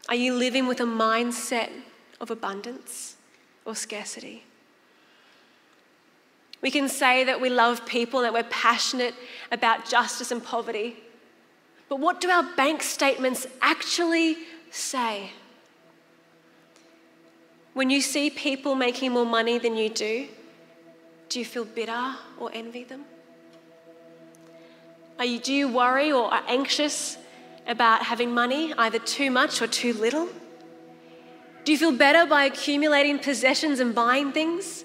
Are 0.08 0.14
you 0.14 0.34
living 0.34 0.66
with 0.66 0.80
a 0.80 0.84
mindset 0.84 1.70
of 2.20 2.30
abundance 2.30 3.16
or 3.64 3.74
scarcity? 3.74 4.44
We 6.60 6.70
can 6.70 6.88
say 6.88 7.24
that 7.24 7.40
we 7.40 7.50
love 7.50 7.86
people, 7.86 8.22
that 8.22 8.32
we're 8.32 8.42
passionate 8.44 9.14
about 9.52 9.88
justice 9.88 10.30
and 10.30 10.42
poverty. 10.42 10.96
But 11.88 12.00
what 12.00 12.20
do 12.20 12.30
our 12.30 12.42
bank 12.56 12.82
statements 12.82 13.46
actually 13.60 14.36
say? 14.70 15.30
When 17.74 17.90
you 17.90 18.00
see 18.00 18.30
people 18.30 18.74
making 18.74 19.12
more 19.12 19.26
money 19.26 19.58
than 19.58 19.76
you 19.76 19.88
do, 19.88 20.26
do 21.28 21.38
you 21.38 21.44
feel 21.44 21.64
bitter 21.64 22.16
or 22.38 22.50
envy 22.52 22.82
them? 22.82 23.04
Are 25.18 25.24
you, 25.24 25.38
do 25.38 25.52
you 25.52 25.68
worry 25.68 26.10
or 26.10 26.32
are 26.32 26.42
anxious 26.48 27.18
about 27.68 28.02
having 28.02 28.34
money, 28.34 28.72
either 28.76 28.98
too 28.98 29.30
much 29.30 29.62
or 29.62 29.66
too 29.66 29.92
little? 29.92 30.28
Do 31.64 31.72
you 31.72 31.78
feel 31.78 31.92
better 31.92 32.26
by 32.26 32.44
accumulating 32.44 33.18
possessions 33.18 33.78
and 33.78 33.94
buying 33.94 34.32
things? 34.32 34.84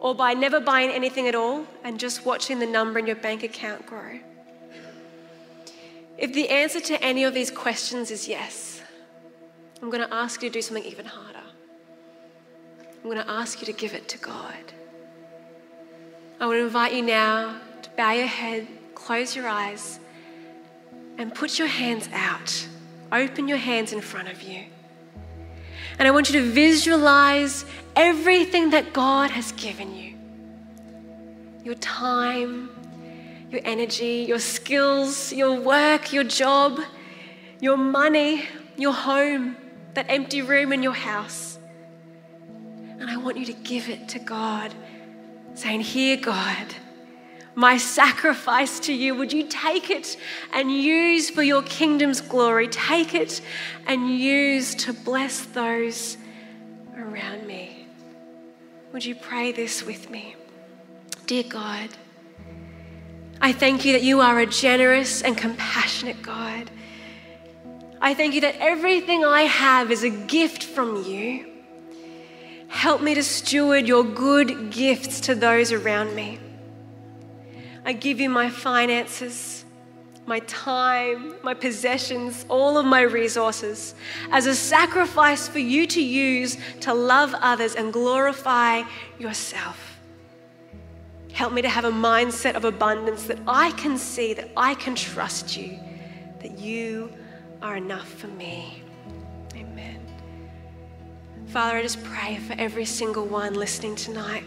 Or 0.00 0.14
by 0.14 0.34
never 0.34 0.60
buying 0.60 0.90
anything 0.90 1.28
at 1.28 1.34
all 1.34 1.66
and 1.84 1.98
just 1.98 2.26
watching 2.26 2.58
the 2.58 2.66
number 2.66 2.98
in 2.98 3.06
your 3.06 3.16
bank 3.16 3.42
account 3.42 3.86
grow? 3.86 4.20
If 6.18 6.32
the 6.34 6.48
answer 6.48 6.80
to 6.80 7.02
any 7.02 7.22
of 7.22 7.32
these 7.32 7.50
questions 7.50 8.10
is 8.10 8.26
yes, 8.26 8.82
I'm 9.80 9.88
going 9.88 10.06
to 10.06 10.12
ask 10.12 10.42
you 10.42 10.50
to 10.50 10.52
do 10.52 10.62
something 10.62 10.84
even 10.84 11.06
harder. 11.06 11.38
I'm 12.80 13.04
going 13.04 13.18
to 13.18 13.30
ask 13.30 13.60
you 13.60 13.66
to 13.66 13.72
give 13.72 13.94
it 13.94 14.08
to 14.08 14.18
God. 14.18 14.72
I 16.40 16.46
to 16.46 16.54
invite 16.54 16.94
you 16.94 17.02
now 17.02 17.60
to 17.82 17.90
bow 17.90 18.12
your 18.12 18.26
head, 18.26 18.66
close 18.94 19.36
your 19.36 19.48
eyes, 19.48 20.00
and 21.18 21.34
put 21.34 21.58
your 21.58 21.68
hands 21.68 22.08
out. 22.12 22.66
Open 23.10 23.48
your 23.48 23.58
hands 23.58 23.92
in 23.92 24.00
front 24.00 24.28
of 24.28 24.42
you. 24.42 24.64
And 25.98 26.06
I 26.06 26.12
want 26.12 26.30
you 26.30 26.40
to 26.40 26.46
visualize 26.46 27.64
everything 27.96 28.70
that 28.70 28.92
God 28.92 29.30
has 29.30 29.52
given 29.52 29.94
you 29.94 30.14
your 31.64 31.74
time, 31.74 32.70
your 33.50 33.60
energy, 33.64 34.24
your 34.26 34.38
skills, 34.38 35.32
your 35.32 35.60
work, 35.60 36.14
your 36.14 36.24
job, 36.24 36.80
your 37.60 37.76
money, 37.76 38.46
your 38.78 38.94
home, 38.94 39.54
that 39.92 40.06
empty 40.08 40.40
room 40.40 40.72
in 40.72 40.82
your 40.82 40.94
house. 40.94 41.58
And 42.98 43.10
I 43.10 43.18
want 43.18 43.36
you 43.36 43.44
to 43.46 43.52
give 43.52 43.90
it 43.90 44.08
to 44.10 44.18
God, 44.18 44.72
saying, 45.54 45.80
Here, 45.80 46.16
God, 46.16 46.66
my 47.58 47.76
sacrifice 47.76 48.78
to 48.78 48.92
you. 48.92 49.16
Would 49.16 49.32
you 49.32 49.44
take 49.48 49.90
it 49.90 50.16
and 50.52 50.70
use 50.70 51.28
for 51.28 51.42
your 51.42 51.62
kingdom's 51.62 52.20
glory? 52.20 52.68
Take 52.68 53.14
it 53.14 53.40
and 53.88 54.16
use 54.16 54.76
to 54.76 54.92
bless 54.92 55.44
those 55.46 56.16
around 56.96 57.48
me. 57.48 57.88
Would 58.92 59.04
you 59.04 59.16
pray 59.16 59.50
this 59.50 59.82
with 59.82 60.08
me? 60.08 60.36
Dear 61.26 61.42
God, 61.42 61.88
I 63.40 63.52
thank 63.52 63.84
you 63.84 63.92
that 63.94 64.02
you 64.02 64.20
are 64.20 64.38
a 64.38 64.46
generous 64.46 65.22
and 65.22 65.36
compassionate 65.36 66.22
God. 66.22 66.70
I 68.00 68.14
thank 68.14 68.34
you 68.34 68.40
that 68.42 68.54
everything 68.60 69.24
I 69.24 69.42
have 69.42 69.90
is 69.90 70.04
a 70.04 70.10
gift 70.10 70.62
from 70.62 71.02
you. 71.02 71.44
Help 72.68 73.02
me 73.02 73.14
to 73.14 73.22
steward 73.24 73.88
your 73.88 74.04
good 74.04 74.70
gifts 74.70 75.18
to 75.22 75.34
those 75.34 75.72
around 75.72 76.14
me. 76.14 76.38
I 77.88 77.94
give 77.94 78.20
you 78.20 78.28
my 78.28 78.50
finances, 78.50 79.64
my 80.26 80.40
time, 80.40 81.32
my 81.42 81.54
possessions, 81.54 82.44
all 82.50 82.76
of 82.76 82.84
my 82.84 83.00
resources 83.00 83.94
as 84.30 84.44
a 84.44 84.54
sacrifice 84.54 85.48
for 85.48 85.58
you 85.58 85.86
to 85.86 86.02
use 86.02 86.58
to 86.80 86.92
love 86.92 87.34
others 87.40 87.76
and 87.76 87.90
glorify 87.90 88.82
yourself. 89.18 89.98
Help 91.32 91.54
me 91.54 91.62
to 91.62 91.68
have 91.70 91.86
a 91.86 91.90
mindset 91.90 92.56
of 92.56 92.66
abundance 92.66 93.22
that 93.22 93.38
I 93.48 93.70
can 93.70 93.96
see, 93.96 94.34
that 94.34 94.50
I 94.54 94.74
can 94.74 94.94
trust 94.94 95.56
you, 95.56 95.80
that 96.42 96.58
you 96.58 97.10
are 97.62 97.78
enough 97.78 98.12
for 98.12 98.28
me. 98.28 98.82
Amen. 99.54 100.06
Father, 101.46 101.78
I 101.78 101.82
just 101.82 102.04
pray 102.04 102.36
for 102.36 102.52
every 102.58 102.84
single 102.84 103.24
one 103.24 103.54
listening 103.54 103.96
tonight 103.96 104.44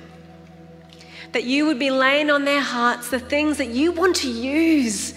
that 1.31 1.45
you 1.45 1.65
would 1.65 1.79
be 1.79 1.91
laying 1.91 2.29
on 2.29 2.45
their 2.45 2.61
hearts 2.61 3.09
the 3.09 3.19
things 3.19 3.57
that 3.57 3.69
you 3.69 3.91
want 3.91 4.15
to 4.17 4.29
use. 4.29 5.13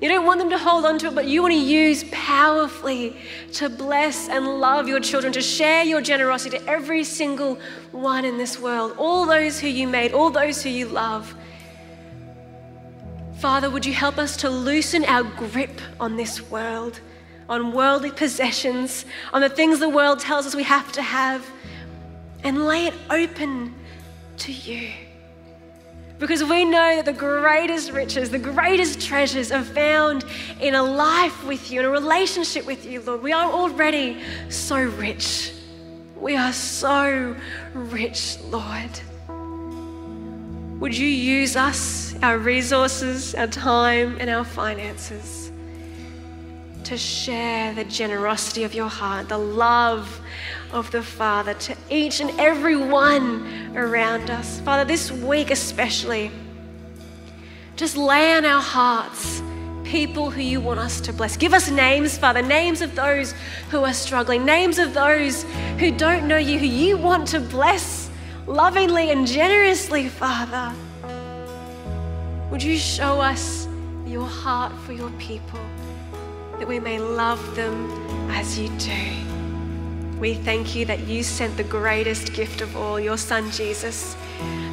You 0.00 0.08
don't 0.08 0.26
want 0.26 0.38
them 0.38 0.50
to 0.50 0.58
hold 0.58 0.84
on 0.84 0.98
to 0.98 1.06
it, 1.06 1.14
but 1.14 1.26
you 1.26 1.40
want 1.40 1.54
to 1.54 1.60
use 1.60 2.04
powerfully 2.10 3.16
to 3.54 3.68
bless 3.68 4.28
and 4.28 4.60
love 4.60 4.88
your 4.88 5.00
children, 5.00 5.32
to 5.32 5.40
share 5.40 5.84
your 5.84 6.00
generosity 6.00 6.58
to 6.58 6.68
every 6.68 7.04
single 7.04 7.58
one 7.92 8.24
in 8.24 8.36
this 8.36 8.58
world, 8.58 8.94
all 8.98 9.24
those 9.24 9.60
who 9.60 9.68
you 9.68 9.86
made, 9.86 10.12
all 10.12 10.30
those 10.30 10.62
who 10.62 10.68
you 10.68 10.88
love. 10.88 11.34
Father, 13.38 13.70
would 13.70 13.86
you 13.86 13.92
help 13.92 14.18
us 14.18 14.36
to 14.38 14.50
loosen 14.50 15.04
our 15.04 15.22
grip 15.22 15.80
on 16.00 16.16
this 16.16 16.50
world, 16.50 17.00
on 17.48 17.72
worldly 17.72 18.10
possessions, 18.10 19.04
on 19.32 19.40
the 19.40 19.48
things 19.48 19.78
the 19.78 19.88
world 19.88 20.18
tells 20.18 20.46
us 20.46 20.54
we 20.54 20.64
have 20.64 20.90
to 20.92 21.02
have, 21.02 21.46
and 22.42 22.66
lay 22.66 22.86
it 22.86 22.94
open 23.10 23.74
to 24.38 24.52
you. 24.52 25.03
Because 26.18 26.44
we 26.44 26.64
know 26.64 26.96
that 26.96 27.04
the 27.04 27.12
greatest 27.12 27.92
riches, 27.92 28.30
the 28.30 28.38
greatest 28.38 29.00
treasures 29.00 29.50
are 29.50 29.64
found 29.64 30.24
in 30.60 30.74
a 30.74 30.82
life 30.82 31.44
with 31.44 31.70
you, 31.70 31.80
in 31.80 31.86
a 31.86 31.90
relationship 31.90 32.66
with 32.66 32.86
you, 32.86 33.00
Lord. 33.00 33.22
We 33.22 33.32
are 33.32 33.50
already 33.50 34.20
so 34.48 34.82
rich. 34.82 35.52
We 36.16 36.36
are 36.36 36.52
so 36.52 37.36
rich, 37.74 38.38
Lord. 38.44 38.90
Would 40.80 40.96
you 40.96 41.08
use 41.08 41.56
us, 41.56 42.14
our 42.22 42.38
resources, 42.38 43.34
our 43.34 43.46
time, 43.46 44.16
and 44.20 44.30
our 44.30 44.44
finances 44.44 45.43
to 46.84 46.98
share 46.98 47.72
the 47.74 47.84
generosity 47.84 48.64
of 48.64 48.74
your 48.74 48.88
heart, 48.88 49.28
the 49.28 49.38
love 49.38 50.20
of 50.72 50.90
the 50.90 51.02
Father 51.02 51.54
to 51.54 51.76
each 51.90 52.20
and 52.20 52.30
every 52.38 52.76
one 52.76 53.76
around 53.76 54.30
us. 54.30 54.60
Father, 54.60 54.84
this 54.84 55.10
week 55.10 55.50
especially, 55.50 56.30
just 57.76 57.96
lay 57.96 58.34
on 58.34 58.44
our 58.44 58.62
hearts 58.62 59.42
people 59.84 60.30
who 60.30 60.40
you 60.40 60.60
want 60.60 60.80
us 60.80 61.00
to 61.00 61.12
bless. 61.12 61.36
Give 61.36 61.54
us 61.54 61.70
names, 61.70 62.18
Father, 62.18 62.42
names 62.42 62.82
of 62.82 62.94
those 62.94 63.34
who 63.70 63.84
are 63.84 63.92
struggling, 63.92 64.44
names 64.44 64.78
of 64.78 64.94
those 64.94 65.44
who 65.78 65.90
don't 65.90 66.26
know 66.26 66.36
you, 66.36 66.58
who 66.58 66.66
you 66.66 66.96
want 66.96 67.28
to 67.28 67.40
bless 67.40 68.10
lovingly 68.46 69.10
and 69.10 69.26
generously, 69.26 70.08
Father. 70.08 70.74
Would 72.50 72.62
you 72.62 72.76
show 72.76 73.20
us 73.20 73.68
your 74.06 74.26
heart 74.26 74.72
for 74.80 74.92
your 74.92 75.10
people 75.12 75.60
that 76.64 76.68
we 76.70 76.80
may 76.80 76.98
love 76.98 77.54
them 77.54 77.90
as 78.30 78.58
you 78.58 78.70
do? 78.78 80.18
We 80.18 80.32
thank 80.32 80.74
you 80.74 80.86
that 80.86 81.00
you 81.00 81.22
sent 81.22 81.58
the 81.58 81.64
greatest 81.64 82.32
gift 82.32 82.62
of 82.62 82.74
all, 82.74 82.98
your 82.98 83.18
son 83.18 83.50
Jesus, 83.50 84.16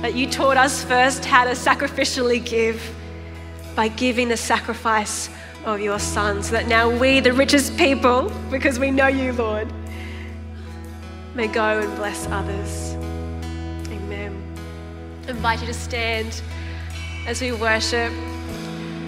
that 0.01 0.15
you 0.15 0.25
taught 0.25 0.55
us 0.55 0.85
first 0.85 1.25
how 1.25 1.43
to 1.43 1.49
sacrificially 1.49 2.45
give 2.45 2.81
by 3.75 3.89
giving 3.89 4.29
the 4.29 4.37
sacrifice 4.37 5.29
of 5.65 5.81
your 5.81 5.99
son, 5.99 6.41
so 6.41 6.53
that 6.53 6.69
now 6.69 6.89
we, 6.89 7.19
the 7.19 7.33
richest 7.33 7.75
people, 7.75 8.31
because 8.49 8.79
we 8.79 8.89
know 8.89 9.07
you, 9.07 9.33
Lord, 9.33 9.67
may 11.35 11.47
go 11.47 11.81
and 11.81 11.93
bless 11.97 12.25
others. 12.27 12.93
Amen. 13.91 14.41
I 15.27 15.31
invite 15.31 15.59
you 15.59 15.67
to 15.67 15.73
stand 15.73 16.41
as 17.27 17.41
we 17.41 17.51
worship. 17.51 18.13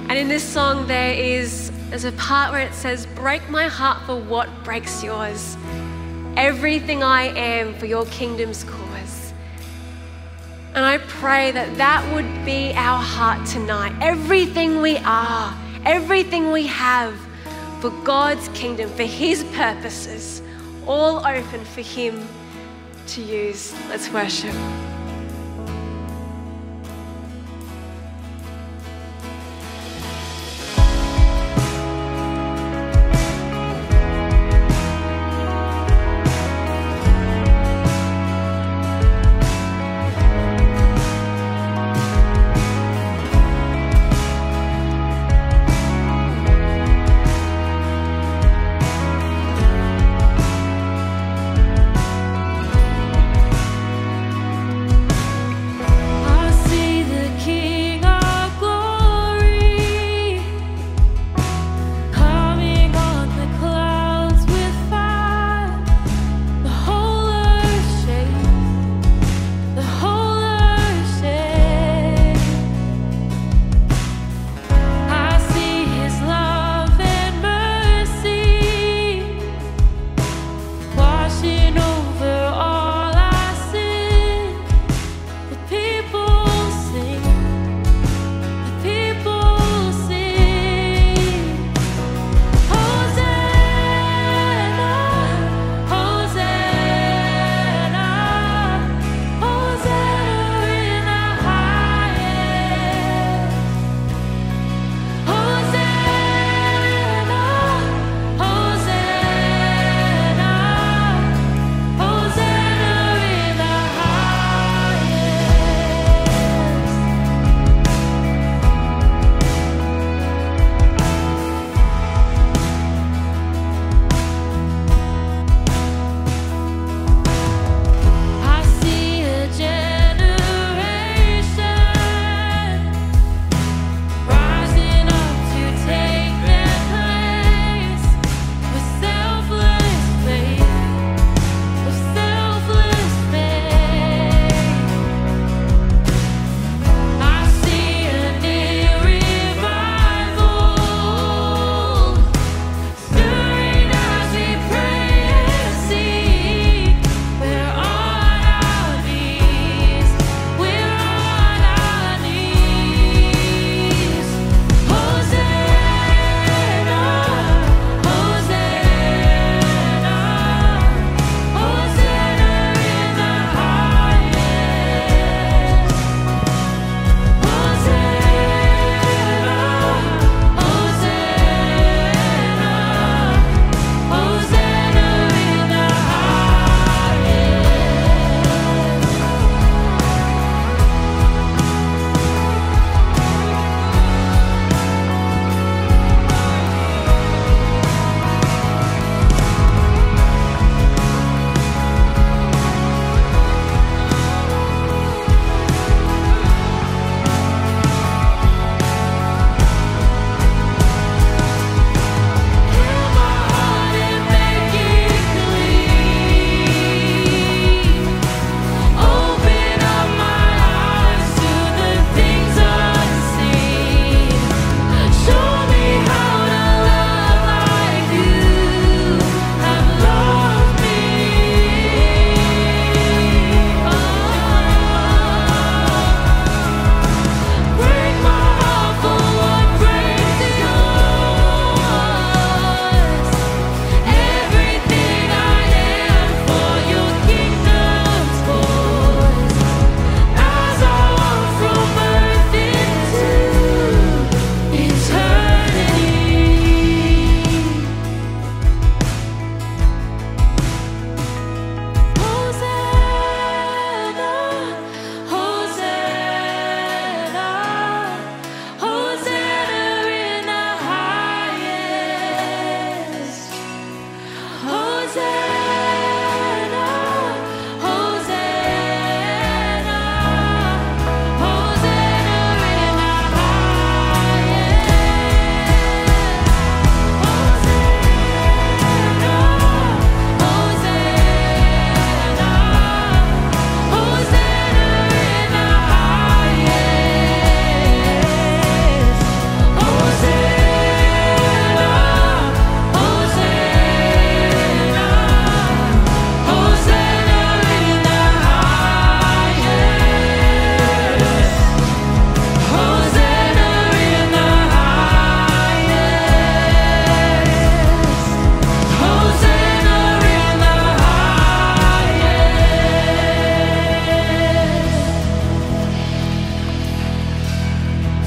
And 0.09 0.17
in 0.17 0.27
this 0.27 0.43
song, 0.43 0.85
there 0.85 1.13
is 1.13 1.71
there's 1.93 2.05
a 2.05 2.11
part 2.13 2.51
where 2.51 2.65
it 2.65 2.73
says, 2.73 3.05
Break 3.05 3.47
my 3.51 3.67
heart 3.67 4.03
for 4.07 4.19
what 4.19 4.49
breaks 4.63 5.03
yours 5.03 5.55
everything 6.35 7.03
I 7.03 7.25
am 7.37 7.75
for 7.75 7.85
your 7.85 8.07
kingdom's 8.07 8.63
cause. 8.63 9.31
And 10.73 10.83
I 10.83 10.97
pray 10.97 11.51
that 11.51 11.77
that 11.77 12.03
would 12.15 12.45
be 12.45 12.73
our 12.73 12.97
heart 12.97 13.45
tonight. 13.45 13.95
Everything 14.01 14.81
we 14.81 14.97
are, 15.05 15.55
everything 15.85 16.51
we 16.51 16.65
have 16.65 17.15
for 17.79 17.91
God's 18.03 18.47
kingdom, 18.49 18.89
for 18.89 19.03
His 19.03 19.43
purposes, 19.53 20.41
all 20.87 21.23
open 21.23 21.63
for 21.63 21.81
Him 21.81 22.27
to 23.09 23.21
use. 23.21 23.71
Let's 23.87 24.09
worship. 24.09 24.55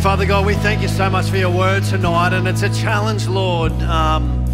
Father 0.06 0.24
God, 0.24 0.46
we 0.46 0.54
thank 0.54 0.82
you 0.82 0.88
so 0.88 1.10
much 1.10 1.28
for 1.30 1.36
your 1.36 1.50
word 1.50 1.82
tonight, 1.82 2.32
and 2.32 2.46
it's 2.46 2.62
a 2.62 2.72
challenge, 2.72 3.26
Lord. 3.26 3.72
Um, 3.82 4.46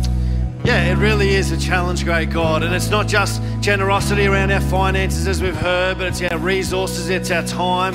yeah, 0.65 0.91
it 0.91 0.97
really 0.97 1.35
is 1.35 1.53
a 1.53 1.59
challenge, 1.59 2.07
great 2.07 2.31
God. 2.31 2.63
And 2.63 2.75
it's 2.75 2.89
not 2.89 3.07
just 3.07 3.43
generosity 3.61 4.25
around 4.25 4.51
our 4.51 4.63
finances, 4.63 5.29
as 5.29 5.43
we've 5.43 5.55
heard, 5.55 5.99
but 5.99 6.07
it's 6.07 6.23
our 6.23 6.39
resources, 6.39 7.11
it's 7.11 7.31
our 7.31 7.43
time. 7.43 7.93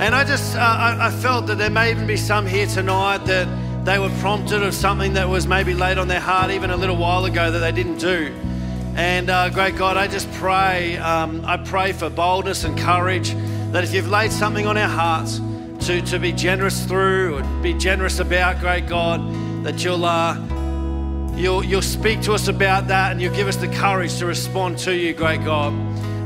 And 0.00 0.14
I 0.14 0.24
just, 0.24 0.56
uh, 0.56 0.60
I, 0.60 1.08
I 1.08 1.10
felt 1.10 1.46
that 1.48 1.58
there 1.58 1.68
may 1.68 1.90
even 1.90 2.06
be 2.06 2.16
some 2.16 2.46
here 2.46 2.66
tonight 2.66 3.26
that 3.26 3.46
they 3.84 3.98
were 3.98 4.10
prompted 4.20 4.62
of 4.62 4.72
something 4.72 5.12
that 5.12 5.28
was 5.28 5.46
maybe 5.46 5.74
laid 5.74 5.98
on 5.98 6.08
their 6.08 6.18
heart 6.18 6.50
even 6.50 6.70
a 6.70 6.76
little 6.78 6.96
while 6.96 7.26
ago 7.26 7.50
that 7.50 7.58
they 7.58 7.72
didn't 7.72 7.98
do. 7.98 8.34
And 8.94 9.28
uh, 9.28 9.50
great 9.50 9.76
God, 9.76 9.98
I 9.98 10.06
just 10.06 10.32
pray, 10.32 10.96
um, 10.96 11.44
I 11.44 11.58
pray 11.58 11.92
for 11.92 12.08
boldness 12.08 12.64
and 12.64 12.78
courage 12.78 13.34
that 13.72 13.84
if 13.84 13.92
you've 13.92 14.08
laid 14.08 14.32
something 14.32 14.66
on 14.66 14.78
our 14.78 14.88
hearts 14.88 15.42
to, 15.80 16.00
to 16.02 16.18
be 16.18 16.32
generous 16.32 16.84
through 16.84 17.36
or 17.36 17.62
be 17.62 17.74
generous 17.74 18.18
about, 18.18 18.60
great 18.60 18.86
God, 18.86 19.20
that 19.64 19.84
you'll, 19.84 20.04
uh, 20.04 20.36
you'll, 21.36 21.64
you'll 21.64 21.82
speak 21.82 22.22
to 22.22 22.32
us 22.32 22.48
about 22.48 22.88
that 22.88 23.12
and 23.12 23.20
you'll 23.20 23.34
give 23.34 23.48
us 23.48 23.56
the 23.56 23.68
courage 23.68 24.18
to 24.18 24.26
respond 24.26 24.78
to 24.78 24.94
you, 24.94 25.12
great 25.12 25.44
God. 25.44 25.72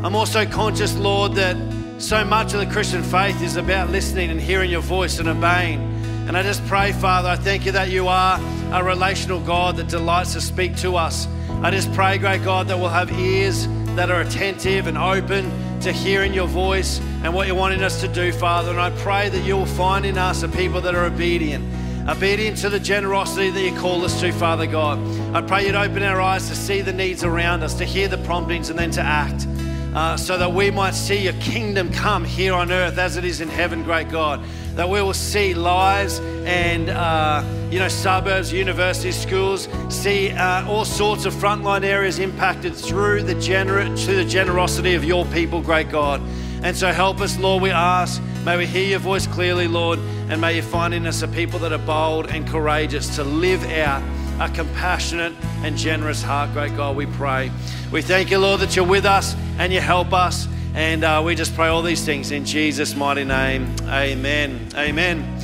I'm 0.04 0.14
also 0.14 0.46
conscious, 0.46 0.96
Lord, 0.96 1.34
that 1.34 1.56
so 1.98 2.24
much 2.24 2.54
of 2.54 2.60
the 2.60 2.66
Christian 2.66 3.02
faith 3.02 3.42
is 3.42 3.56
about 3.56 3.90
listening 3.90 4.30
and 4.30 4.40
hearing 4.40 4.70
your 4.70 4.80
voice 4.80 5.18
and 5.18 5.28
obeying. 5.28 5.80
And 6.26 6.36
I 6.36 6.42
just 6.42 6.64
pray, 6.66 6.92
Father, 6.92 7.28
I 7.28 7.36
thank 7.36 7.66
you 7.66 7.72
that 7.72 7.90
you 7.90 8.08
are 8.08 8.40
a 8.72 8.82
relational 8.82 9.40
God 9.40 9.76
that 9.76 9.88
delights 9.88 10.32
to 10.34 10.40
speak 10.40 10.76
to 10.76 10.96
us. 10.96 11.26
I 11.62 11.70
just 11.70 11.92
pray, 11.92 12.16
great 12.16 12.42
God, 12.42 12.68
that 12.68 12.78
we'll 12.78 12.88
have 12.88 13.12
ears 13.12 13.66
that 13.96 14.10
are 14.10 14.20
attentive 14.20 14.86
and 14.86 14.96
open 14.96 15.50
to 15.80 15.92
hearing 15.92 16.34
your 16.34 16.46
voice 16.46 17.00
and 17.22 17.32
what 17.32 17.46
you're 17.46 17.56
wanting 17.56 17.82
us 17.82 18.00
to 18.02 18.08
do, 18.08 18.32
Father. 18.32 18.70
And 18.70 18.80
I 18.80 18.90
pray 18.90 19.28
that 19.30 19.44
you 19.44 19.56
will 19.56 19.64
find 19.66 20.04
in 20.04 20.18
us 20.18 20.42
a 20.42 20.48
people 20.48 20.80
that 20.82 20.94
are 20.94 21.04
obedient, 21.04 21.64
obedient 22.08 22.58
to 22.58 22.68
the 22.68 22.78
generosity 22.78 23.50
that 23.50 23.62
you 23.62 23.74
call 23.78 24.04
us 24.04 24.20
to, 24.20 24.30
Father 24.32 24.66
God. 24.66 24.98
I 25.34 25.40
pray 25.40 25.66
you'd 25.66 25.74
open 25.74 26.02
our 26.02 26.20
eyes 26.20 26.48
to 26.48 26.54
see 26.54 26.82
the 26.82 26.92
needs 26.92 27.24
around 27.24 27.62
us, 27.62 27.74
to 27.74 27.84
hear 27.84 28.08
the 28.08 28.18
promptings, 28.18 28.68
and 28.68 28.78
then 28.78 28.90
to 28.92 29.00
act. 29.00 29.46
Uh, 29.94 30.16
so 30.16 30.38
that 30.38 30.52
we 30.52 30.70
might 30.70 30.94
see 30.94 31.24
your 31.24 31.32
kingdom 31.34 31.90
come 31.92 32.24
here 32.24 32.54
on 32.54 32.70
earth 32.70 32.96
as 32.96 33.16
it 33.16 33.24
is 33.24 33.40
in 33.40 33.48
heaven, 33.48 33.82
great 33.82 34.08
God. 34.08 34.40
That 34.74 34.88
we 34.88 35.02
will 35.02 35.14
see 35.14 35.52
lives 35.54 36.20
and 36.20 36.90
uh, 36.90 37.42
you 37.70 37.78
know 37.78 37.88
suburbs, 37.88 38.52
universities, 38.52 39.16
schools, 39.16 39.68
see 39.88 40.30
uh, 40.30 40.66
all 40.68 40.84
sorts 40.84 41.24
of 41.24 41.34
frontline 41.34 41.84
areas 41.84 42.18
impacted 42.18 42.74
through 42.74 43.22
the 43.22 43.34
gener- 43.34 44.04
to 44.06 44.14
the 44.14 44.24
generosity 44.24 44.94
of 44.94 45.04
your 45.04 45.24
people, 45.26 45.60
great 45.60 45.90
God. 45.90 46.20
And 46.62 46.76
so 46.76 46.92
help 46.92 47.20
us, 47.20 47.38
Lord, 47.38 47.62
we 47.62 47.70
ask. 47.70 48.20
May 48.44 48.56
we 48.56 48.66
hear 48.66 48.86
your 48.86 48.98
voice 48.98 49.26
clearly, 49.26 49.68
Lord, 49.68 49.98
and 50.28 50.40
may 50.40 50.56
you 50.56 50.62
find 50.62 50.92
in 50.92 51.06
us 51.06 51.22
a 51.22 51.28
people 51.28 51.58
that 51.60 51.72
are 51.72 51.78
bold 51.78 52.28
and 52.28 52.46
courageous 52.46 53.14
to 53.16 53.24
live 53.24 53.64
out 53.70 54.02
a 54.40 54.48
compassionate 54.48 55.34
and 55.62 55.76
generous 55.76 56.22
heart, 56.22 56.52
great 56.52 56.74
God, 56.74 56.96
we 56.96 57.04
pray. 57.04 57.50
We 57.92 58.00
thank 58.00 58.30
you, 58.30 58.38
Lord, 58.38 58.60
that 58.60 58.74
you're 58.74 58.86
with 58.86 59.04
us 59.04 59.34
and 59.58 59.72
you 59.72 59.80
help 59.80 60.12
us. 60.12 60.48
And 60.74 61.04
uh, 61.04 61.22
we 61.24 61.34
just 61.34 61.54
pray 61.54 61.68
all 61.68 61.82
these 61.82 62.04
things 62.04 62.30
in 62.30 62.44
Jesus' 62.44 62.94
mighty 62.94 63.24
name. 63.24 63.74
Amen. 63.82 64.68
Amen. 64.74 65.40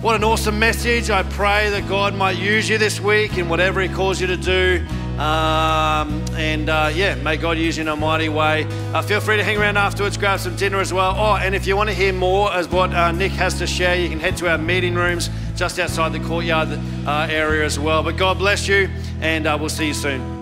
What 0.00 0.14
an 0.14 0.22
awesome 0.22 0.60
message. 0.60 1.10
I 1.10 1.24
pray 1.24 1.70
that 1.70 1.88
God 1.88 2.14
might 2.14 2.38
use 2.38 2.68
you 2.68 2.78
this 2.78 3.00
week 3.00 3.36
in 3.36 3.48
whatever 3.48 3.80
He 3.80 3.88
calls 3.88 4.20
you 4.20 4.28
to 4.28 4.36
do. 4.36 4.86
Um, 5.18 6.24
and 6.36 6.68
uh, 6.68 6.92
yeah, 6.94 7.16
may 7.16 7.36
God 7.36 7.58
use 7.58 7.76
you 7.76 7.80
in 7.80 7.88
a 7.88 7.96
mighty 7.96 8.28
way. 8.28 8.64
Uh, 8.94 9.02
feel 9.02 9.18
free 9.18 9.38
to 9.38 9.42
hang 9.42 9.56
around 9.56 9.76
afterwards, 9.76 10.16
grab 10.16 10.38
some 10.38 10.54
dinner 10.54 10.78
as 10.78 10.92
well. 10.92 11.16
Oh, 11.18 11.34
and 11.34 11.52
if 11.52 11.66
you 11.66 11.76
want 11.76 11.88
to 11.88 11.96
hear 11.96 12.12
more 12.12 12.52
as 12.52 12.68
what 12.68 12.94
uh, 12.94 13.10
Nick 13.10 13.32
has 13.32 13.58
to 13.58 13.66
share, 13.66 13.96
you 13.96 14.08
can 14.08 14.20
head 14.20 14.36
to 14.36 14.48
our 14.48 14.56
meeting 14.56 14.94
rooms 14.94 15.30
just 15.56 15.80
outside 15.80 16.12
the 16.12 16.20
courtyard 16.20 16.68
uh, 17.04 17.26
area 17.28 17.64
as 17.64 17.76
well. 17.76 18.04
But 18.04 18.16
God 18.16 18.38
bless 18.38 18.68
you, 18.68 18.88
and 19.20 19.48
uh, 19.48 19.56
we'll 19.58 19.68
see 19.68 19.88
you 19.88 19.94
soon. 19.94 20.37